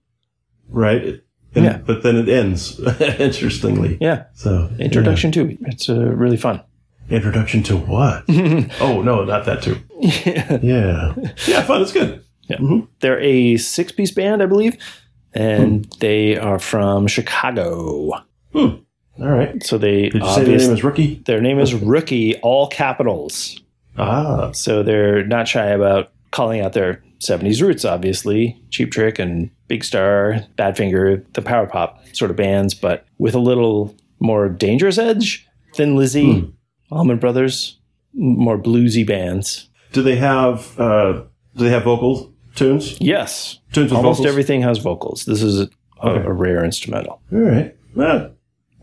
Right? 0.69 1.21
And- 1.55 1.65
Yeah. 1.65 1.77
But 1.85 2.03
then 2.03 2.15
it 2.15 2.29
ends, 2.29 2.79
interestingly. 3.19 3.97
Yeah. 3.99 4.25
So, 4.33 4.69
Introduction 4.79 5.31
to 5.33 5.57
It's 5.61 5.89
uh, 5.89 5.95
really 6.15 6.37
fun. 6.37 6.61
Introduction 7.09 7.63
to 7.63 7.75
what? 7.77 8.23
oh, 8.81 9.01
no, 9.01 9.23
not 9.23 9.45
that 9.45 9.63
too. 9.63 9.77
yeah. 9.99 10.59
Yeah. 10.61 11.15
Yeah, 11.47 11.63
fun. 11.63 11.81
It's 11.81 11.91
good. 11.91 12.23
Yeah, 12.47 12.57
They're 12.99 13.19
a 13.19 13.57
six 13.57 13.91
piece 13.91 14.11
band, 14.11 14.41
I 14.43 14.45
believe, 14.45 14.77
and 15.33 15.85
Hmm. 15.85 15.91
they 15.99 16.37
are 16.37 16.59
from 16.59 17.07
Chicago. 17.07 18.11
All 18.53 18.77
right. 19.17 19.61
So 19.63 19.77
they 19.77 20.09
Did 20.09 20.21
you 20.23 20.29
say 20.29 20.43
their 20.45 20.57
name 20.57 20.71
is 20.71 20.83
Rookie? 20.83 21.21
their 21.25 21.41
name 21.41 21.59
is 21.59 21.73
Rookie, 21.73 22.37
all 22.41 22.67
capitals. 22.67 23.59
Ah. 23.97 24.51
So 24.53 24.81
they're 24.83 25.25
not 25.25 25.47
shy 25.47 25.65
about 25.67 26.11
calling 26.31 26.61
out 26.61 26.73
their 26.73 27.03
70s 27.19 27.61
roots, 27.61 27.85
obviously. 27.85 28.61
Cheap 28.69 28.91
Trick 28.91 29.19
and 29.19 29.49
Big 29.67 29.83
Star, 29.83 30.41
Badfinger, 30.57 31.25
the 31.33 31.41
power 31.41 31.67
pop 31.67 31.99
sort 32.13 32.31
of 32.31 32.37
bands, 32.37 32.73
but 32.73 33.05
with 33.17 33.35
a 33.35 33.39
little 33.39 33.95
more 34.19 34.49
dangerous 34.49 34.97
edge. 34.97 35.45
Thin 35.75 35.95
Lizzy, 35.95 36.39
Hmm. 36.41 36.49
Allman 36.91 37.17
Brothers, 37.19 37.79
more 38.13 38.57
bluesy 38.57 39.05
bands. 39.05 39.69
Do 39.91 40.01
they 40.01 40.15
have, 40.15 40.79
uh, 40.79 41.23
do 41.55 41.63
they 41.63 41.69
have 41.69 41.83
vocal 41.83 42.33
tunes? 42.55 42.97
Yes, 42.99 43.59
Tunes 43.71 43.91
with 43.91 43.97
almost 43.97 44.17
vocals? 44.17 44.31
everything 44.31 44.61
has 44.63 44.79
vocals. 44.79 45.25
This 45.25 45.41
is 45.43 45.61
a, 45.61 45.69
Okay. 46.03 46.25
a 46.25 46.31
rare 46.31 46.63
instrumental. 46.65 47.21
All 47.31 47.39
right. 47.39 47.75
Well, 47.95 48.31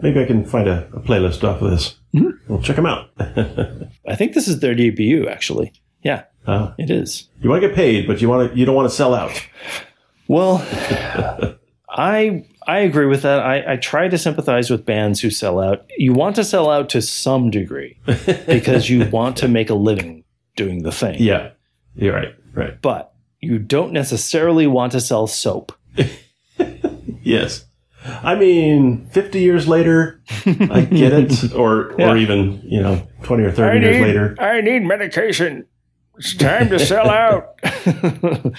maybe 0.03 0.21
I 0.21 0.27
can 0.27 0.45
find 0.45 0.69
a, 0.69 0.87
a 0.93 1.01
playlist 1.01 1.43
off 1.45 1.63
of 1.63 1.71
this. 1.71 1.99
We'll 2.49 2.63
check 2.63 2.77
them 2.77 2.87
out. 2.87 3.11
I 4.07 4.15
think 4.15 4.35
this 4.35 4.47
is 4.49 4.61
their 4.61 4.75
debut, 4.75 5.27
actually. 5.29 5.73
Yeah, 6.03 6.25
Ah. 6.47 6.75
it 6.79 6.91
is. 6.91 7.29
you 7.41 7.51
want 7.51 7.63
to 7.63 7.69
get 7.69 7.77
paid, 7.77 8.07
but 8.07 8.21
you 8.23 8.29
want 8.29 8.53
to, 8.53 8.59
you 8.59 8.65
don't 8.65 8.75
want 8.77 8.89
to 8.89 8.95
sell 8.95 9.15
out. 9.15 9.33
Well, 10.29 10.59
I 11.89 12.45
I 12.67 12.79
agree 12.81 13.07
with 13.07 13.23
that. 13.23 13.41
I, 13.41 13.73
I 13.73 13.77
try 13.77 14.09
to 14.09 14.19
sympathize 14.19 14.71
with 14.71 14.85
bands 14.85 15.21
who 15.21 15.31
sell 15.31 15.61
out. 15.61 15.87
You 15.97 16.13
want 16.13 16.37
to 16.37 16.45
sell 16.45 16.69
out 16.71 16.89
to 16.91 17.01
some 17.03 17.51
degree 17.51 17.99
because 18.47 18.91
you 18.91 19.09
want 19.11 19.37
to 19.39 19.49
make 19.49 19.71
a 19.71 19.75
living 19.75 20.25
doing 20.57 20.83
the 20.83 20.93
thing. 20.93 21.17
Yeah. 21.21 21.51
You're 21.95 22.15
right. 22.15 22.35
Right. 22.55 22.81
But 22.83 23.13
you 23.41 23.59
don't 23.59 23.93
necessarily 23.93 24.67
want 24.67 24.93
to 24.93 25.01
sell 25.01 25.27
soap. 25.27 25.73
Yes. 27.23 27.65
I 28.05 28.37
mean, 28.37 29.09
50 29.11 29.41
years 29.41 29.67
later, 29.67 30.21
I 30.47 30.83
get 30.89 31.13
it. 31.13 31.53
Or, 31.55 31.93
Yeah. 31.99 32.13
or 32.13 32.17
even, 32.17 32.61
you 32.63 32.81
know, 32.81 33.05
20 33.25 33.43
or 33.43 33.51
30 33.51 33.81
years 33.81 34.01
later. 34.01 34.37
I 34.39 34.61
need 34.61 34.85
medication. 34.85 35.67
It's 36.19 36.35
time 36.37 36.69
to 36.71 36.79
sell 36.79 37.11
out. 37.11 37.59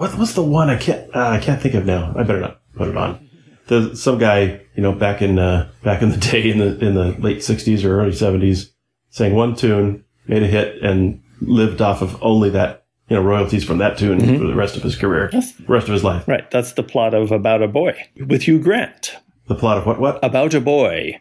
What 0.00 0.16
was 0.16 0.32
the 0.34 0.42
one 0.42 0.70
I 0.70 0.78
can't, 0.78 1.14
uh, 1.14 1.28
I 1.28 1.38
can't 1.40 1.60
think 1.60 1.74
of 1.74 1.84
now. 1.84 2.14
I 2.16 2.22
better 2.22 2.40
not 2.40 2.62
put 2.74 2.88
it 2.88 2.96
on. 2.96 3.28
There's 3.66 4.02
some 4.02 4.16
guy, 4.16 4.62
you 4.74 4.82
know, 4.82 4.92
back 4.92 5.20
in, 5.20 5.38
uh, 5.38 5.70
back 5.82 6.00
in 6.00 6.08
the 6.08 6.16
day 6.32 6.50
in 6.50 6.58
the, 6.58 6.78
in 6.78 6.94
the 6.94 7.10
late 7.20 7.40
60s 7.40 7.84
or 7.84 8.00
early 8.00 8.12
70s 8.12 8.70
sang 9.10 9.34
one 9.34 9.54
tune, 9.54 10.02
made 10.26 10.42
a 10.42 10.46
hit 10.46 10.82
and 10.82 11.22
lived 11.42 11.82
off 11.82 12.00
of 12.00 12.16
only 12.22 12.48
that, 12.48 12.86
you 13.10 13.16
know, 13.16 13.22
royalties 13.22 13.62
from 13.62 13.76
that 13.76 13.98
tune 13.98 14.20
for 14.20 14.46
the 14.46 14.54
rest 14.54 14.74
of 14.74 14.82
his 14.82 14.96
career, 14.96 15.30
rest 15.68 15.86
of 15.86 15.92
his 15.92 16.02
life. 16.02 16.26
right. 16.26 16.50
That's 16.50 16.72
the 16.72 16.82
plot 16.82 17.12
of 17.12 17.30
About 17.30 17.62
a 17.62 17.68
Boy 17.68 17.94
with 18.26 18.44
Hugh 18.44 18.58
Grant. 18.58 19.16
The 19.48 19.54
plot 19.54 19.76
of 19.76 19.84
what, 19.84 20.00
what? 20.00 20.18
About 20.24 20.54
a 20.54 20.62
Boy. 20.62 21.20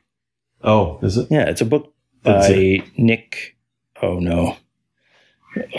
Oh, 0.64 1.00
is 1.02 1.18
it? 1.18 1.28
Yeah, 1.30 1.50
it's 1.50 1.60
a 1.60 1.66
book 1.66 1.94
That's 2.24 2.48
by 2.48 2.84
Nick. 2.98 3.58
Oh 4.02 4.20
no. 4.20 4.56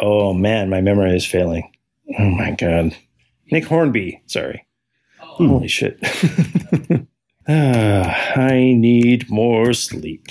Oh 0.01 0.33
man, 0.35 0.71
my 0.71 0.81
memory 0.81 1.15
is 1.17 1.27
failing. 1.27 1.71
Oh 2.19 2.25
my 2.31 2.53
god. 2.53 2.97
Nick 3.53 3.65
Hornby. 3.65 4.23
Sorry. 4.27 4.67
Holy 5.19 5.69
shit. 5.69 5.99
Ah, 7.49 8.33
I 8.37 8.75
need 8.75 9.29
more 9.29 9.73
sleep. 9.73 10.27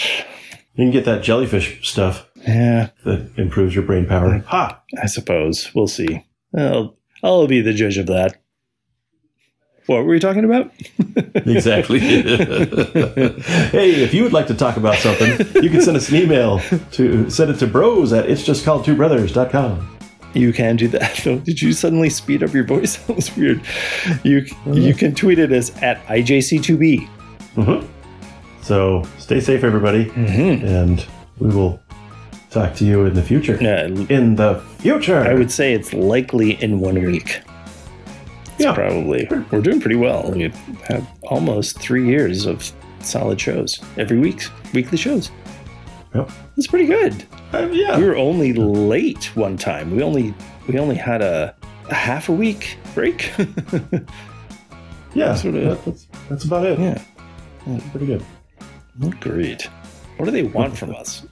You 0.76 0.86
can 0.86 0.92
get 0.92 1.04
that 1.04 1.22
jellyfish 1.24 1.86
stuff 1.90 2.30
Yeah, 2.48 2.92
that 3.04 3.32
improves 3.36 3.76
your 3.76 3.84
brain 3.84 4.06
power. 4.06 4.38
Ha! 4.48 4.82
I 5.02 5.08
suppose. 5.08 5.74
We'll 5.76 5.88
see. 5.88 6.26
I'll, 6.56 6.98
I'll 7.22 7.48
be 7.48 7.60
the 7.60 7.74
judge 7.74 7.98
of 7.98 8.06
that. 8.08 8.42
What 9.90 10.06
were 10.06 10.12
we 10.12 10.20
talking 10.20 10.46
about? 10.46 10.72
Exactly. 11.46 12.00
hey, 12.00 13.92
if 14.04 14.14
you 14.14 14.24
would 14.24 14.34
like 14.34 14.46
to 14.48 14.54
talk 14.54 14.78
about 14.78 14.96
something, 14.96 15.64
you 15.64 15.70
can 15.70 15.82
send 15.82 15.98
us 15.98 16.10
an 16.10 16.16
email 16.16 16.60
to 16.92 17.30
send 17.30 17.50
it 17.50 17.58
to 17.60 17.68
bros 17.68 18.14
at 18.14 18.30
it's 18.30 18.44
just 18.44 18.64
called 18.64 18.86
two 18.86 18.96
brothers.com. 18.96 19.98
You 20.34 20.54
can 20.54 20.76
do 20.76 20.88
that. 20.90 21.16
Did 21.44 21.62
you 21.62 21.74
suddenly 21.74 22.10
speed 22.10 22.44
up 22.44 22.54
your 22.54 22.66
voice? 22.66 22.98
That 23.08 23.16
was 23.16 23.36
weird. 23.36 23.62
You 24.24 24.46
you 24.68 24.94
can 24.94 25.16
tweet 25.16 25.40
it 25.40 25.52
as 25.52 25.72
at 25.82 26.06
IJC2B. 26.06 27.08
Mm-hmm. 27.56 27.88
So 28.62 29.04
stay 29.18 29.40
safe, 29.40 29.64
everybody, 29.64 30.06
mm-hmm. 30.06 30.66
and 30.66 31.06
we 31.40 31.50
will 31.50 31.80
talk 32.52 32.76
to 32.76 32.86
you 32.86 33.06
in 33.06 33.14
the 33.14 33.24
future. 33.24 33.58
Yeah, 33.60 33.86
In 33.86 34.36
the 34.36 34.62
future. 34.80 35.20
I 35.20 35.34
would 35.34 35.52
say 35.52 35.74
it's 35.74 35.94
likely 35.94 36.62
in 36.62 36.80
one 36.80 37.02
week. 37.02 37.42
Yeah. 38.60 38.74
Probably. 38.74 39.28
We're 39.52 39.62
doing 39.62 39.80
pretty 39.80 39.96
well. 39.96 40.32
We've 40.32 40.56
had 40.88 41.06
almost 41.24 41.80
three 41.80 42.06
years 42.08 42.46
of 42.46 42.72
solid 43.02 43.40
shows 43.40 43.80
every 43.98 44.20
week, 44.20 44.44
weekly 44.74 44.98
shows. 44.98 45.32
Yep. 46.14 46.30
It's 46.58 46.68
pretty 46.68 46.86
good. 46.88 47.26
Uh, 47.54 47.68
yeah. 47.72 47.98
We 47.98 48.04
were 48.04 48.18
only 48.18 48.54
late 48.54 49.36
one 49.36 49.58
time. 49.58 49.96
We 49.96 50.04
only 50.04 50.34
we 50.68 50.78
only 50.80 50.96
had 50.96 51.22
a, 51.22 51.56
a 51.90 51.94
half 51.94 52.30
a 52.30 52.34
week 52.34 52.78
break. 52.94 53.32
yeah. 55.14 55.36
sort 55.36 55.56
of- 55.56 55.64
That- 55.64 55.86
that's, 55.86 56.08
that's 56.30 56.44
about 56.46 56.66
it. 56.66 56.80
yeah, 56.80 57.02
Pretty 57.92 58.06
good. 58.08 58.24
great. 59.20 59.70
What 60.20 60.26
do 60.26 60.32
they 60.32 60.44
want 60.44 60.78
from 60.78 60.94
us? 60.96 61.26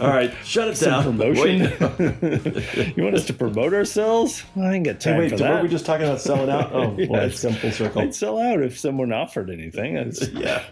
All 0.00 0.08
right. 0.10 0.34
Shut 0.44 0.66
it 0.68 0.76
Some 0.76 0.90
down. 0.90 1.04
promotion? 1.04 1.60
You 2.96 3.04
want 3.04 3.14
us 3.14 3.26
to 3.26 3.32
promote 3.32 3.72
ourselves? 3.72 4.42
I 4.56 4.74
ain't 4.74 4.84
got 4.84 4.98
time 4.98 5.14
Hey, 5.14 5.20
wait, 5.20 5.30
for 5.30 5.36
that. 5.38 5.62
we 5.62 5.68
just 5.68 5.86
talking 5.86 6.06
about 6.06 6.20
selling 6.20 6.50
out? 6.50 6.72
Oh, 6.72 6.94
Yeah, 6.98 7.06
well, 7.08 7.22
it's 7.26 7.40
full 7.42 7.70
circle. 7.70 8.02
I'd 8.02 8.12
sell 8.14 8.38
out 8.40 8.60
if 8.60 8.76
someone 8.78 9.12
offered 9.12 9.50
anything. 9.50 9.94
Yeah. 10.32 10.64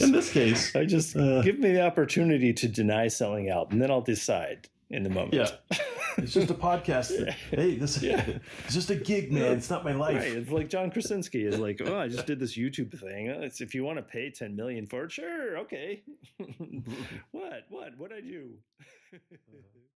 In 0.00 0.12
this 0.12 0.30
case, 0.30 0.76
I 0.76 0.84
just 0.84 1.16
Uh. 1.16 1.40
give 1.42 1.58
me 1.58 1.72
the 1.72 1.82
opportunity 1.86 2.52
to 2.52 2.68
deny 2.68 3.08
selling 3.08 3.48
out, 3.48 3.70
and 3.72 3.80
then 3.80 3.90
I'll 3.90 4.02
decide 4.02 4.68
in 4.90 5.02
the 5.02 5.10
moment. 5.10 5.34
yeah. 5.34 5.50
It's 6.16 6.32
just 6.32 6.50
a 6.50 6.54
podcast. 6.54 7.12
Hey, 7.50 7.76
this 7.76 8.02
it's 8.02 8.74
just 8.74 8.90
a 8.90 8.96
gig, 8.96 9.32
man. 9.32 9.56
It's 9.56 9.70
not 9.70 9.84
my 9.84 9.92
life. 9.92 10.16
Right. 10.16 10.32
It's 10.32 10.50
like 10.50 10.68
John 10.68 10.90
Krasinski 10.90 11.44
is 11.44 11.58
like, 11.58 11.80
oh, 11.84 11.96
I 11.98 12.08
just 12.08 12.26
did 12.26 12.38
this 12.40 12.56
YouTube 12.58 12.98
thing. 12.98 13.30
Uh, 13.30 13.40
It's, 13.40 13.60
if 13.60 13.74
you 13.74 13.84
want 13.84 13.98
to 13.98 14.02
pay 14.02 14.30
10 14.30 14.54
million 14.56 14.86
for 14.86 15.04
it, 15.04 15.12
sure, 15.12 15.58
okay. 15.58 16.02
what? 17.30 17.66
What? 17.70 17.96
What'd 17.96 18.16
I 18.16 18.20
do? 18.20 18.50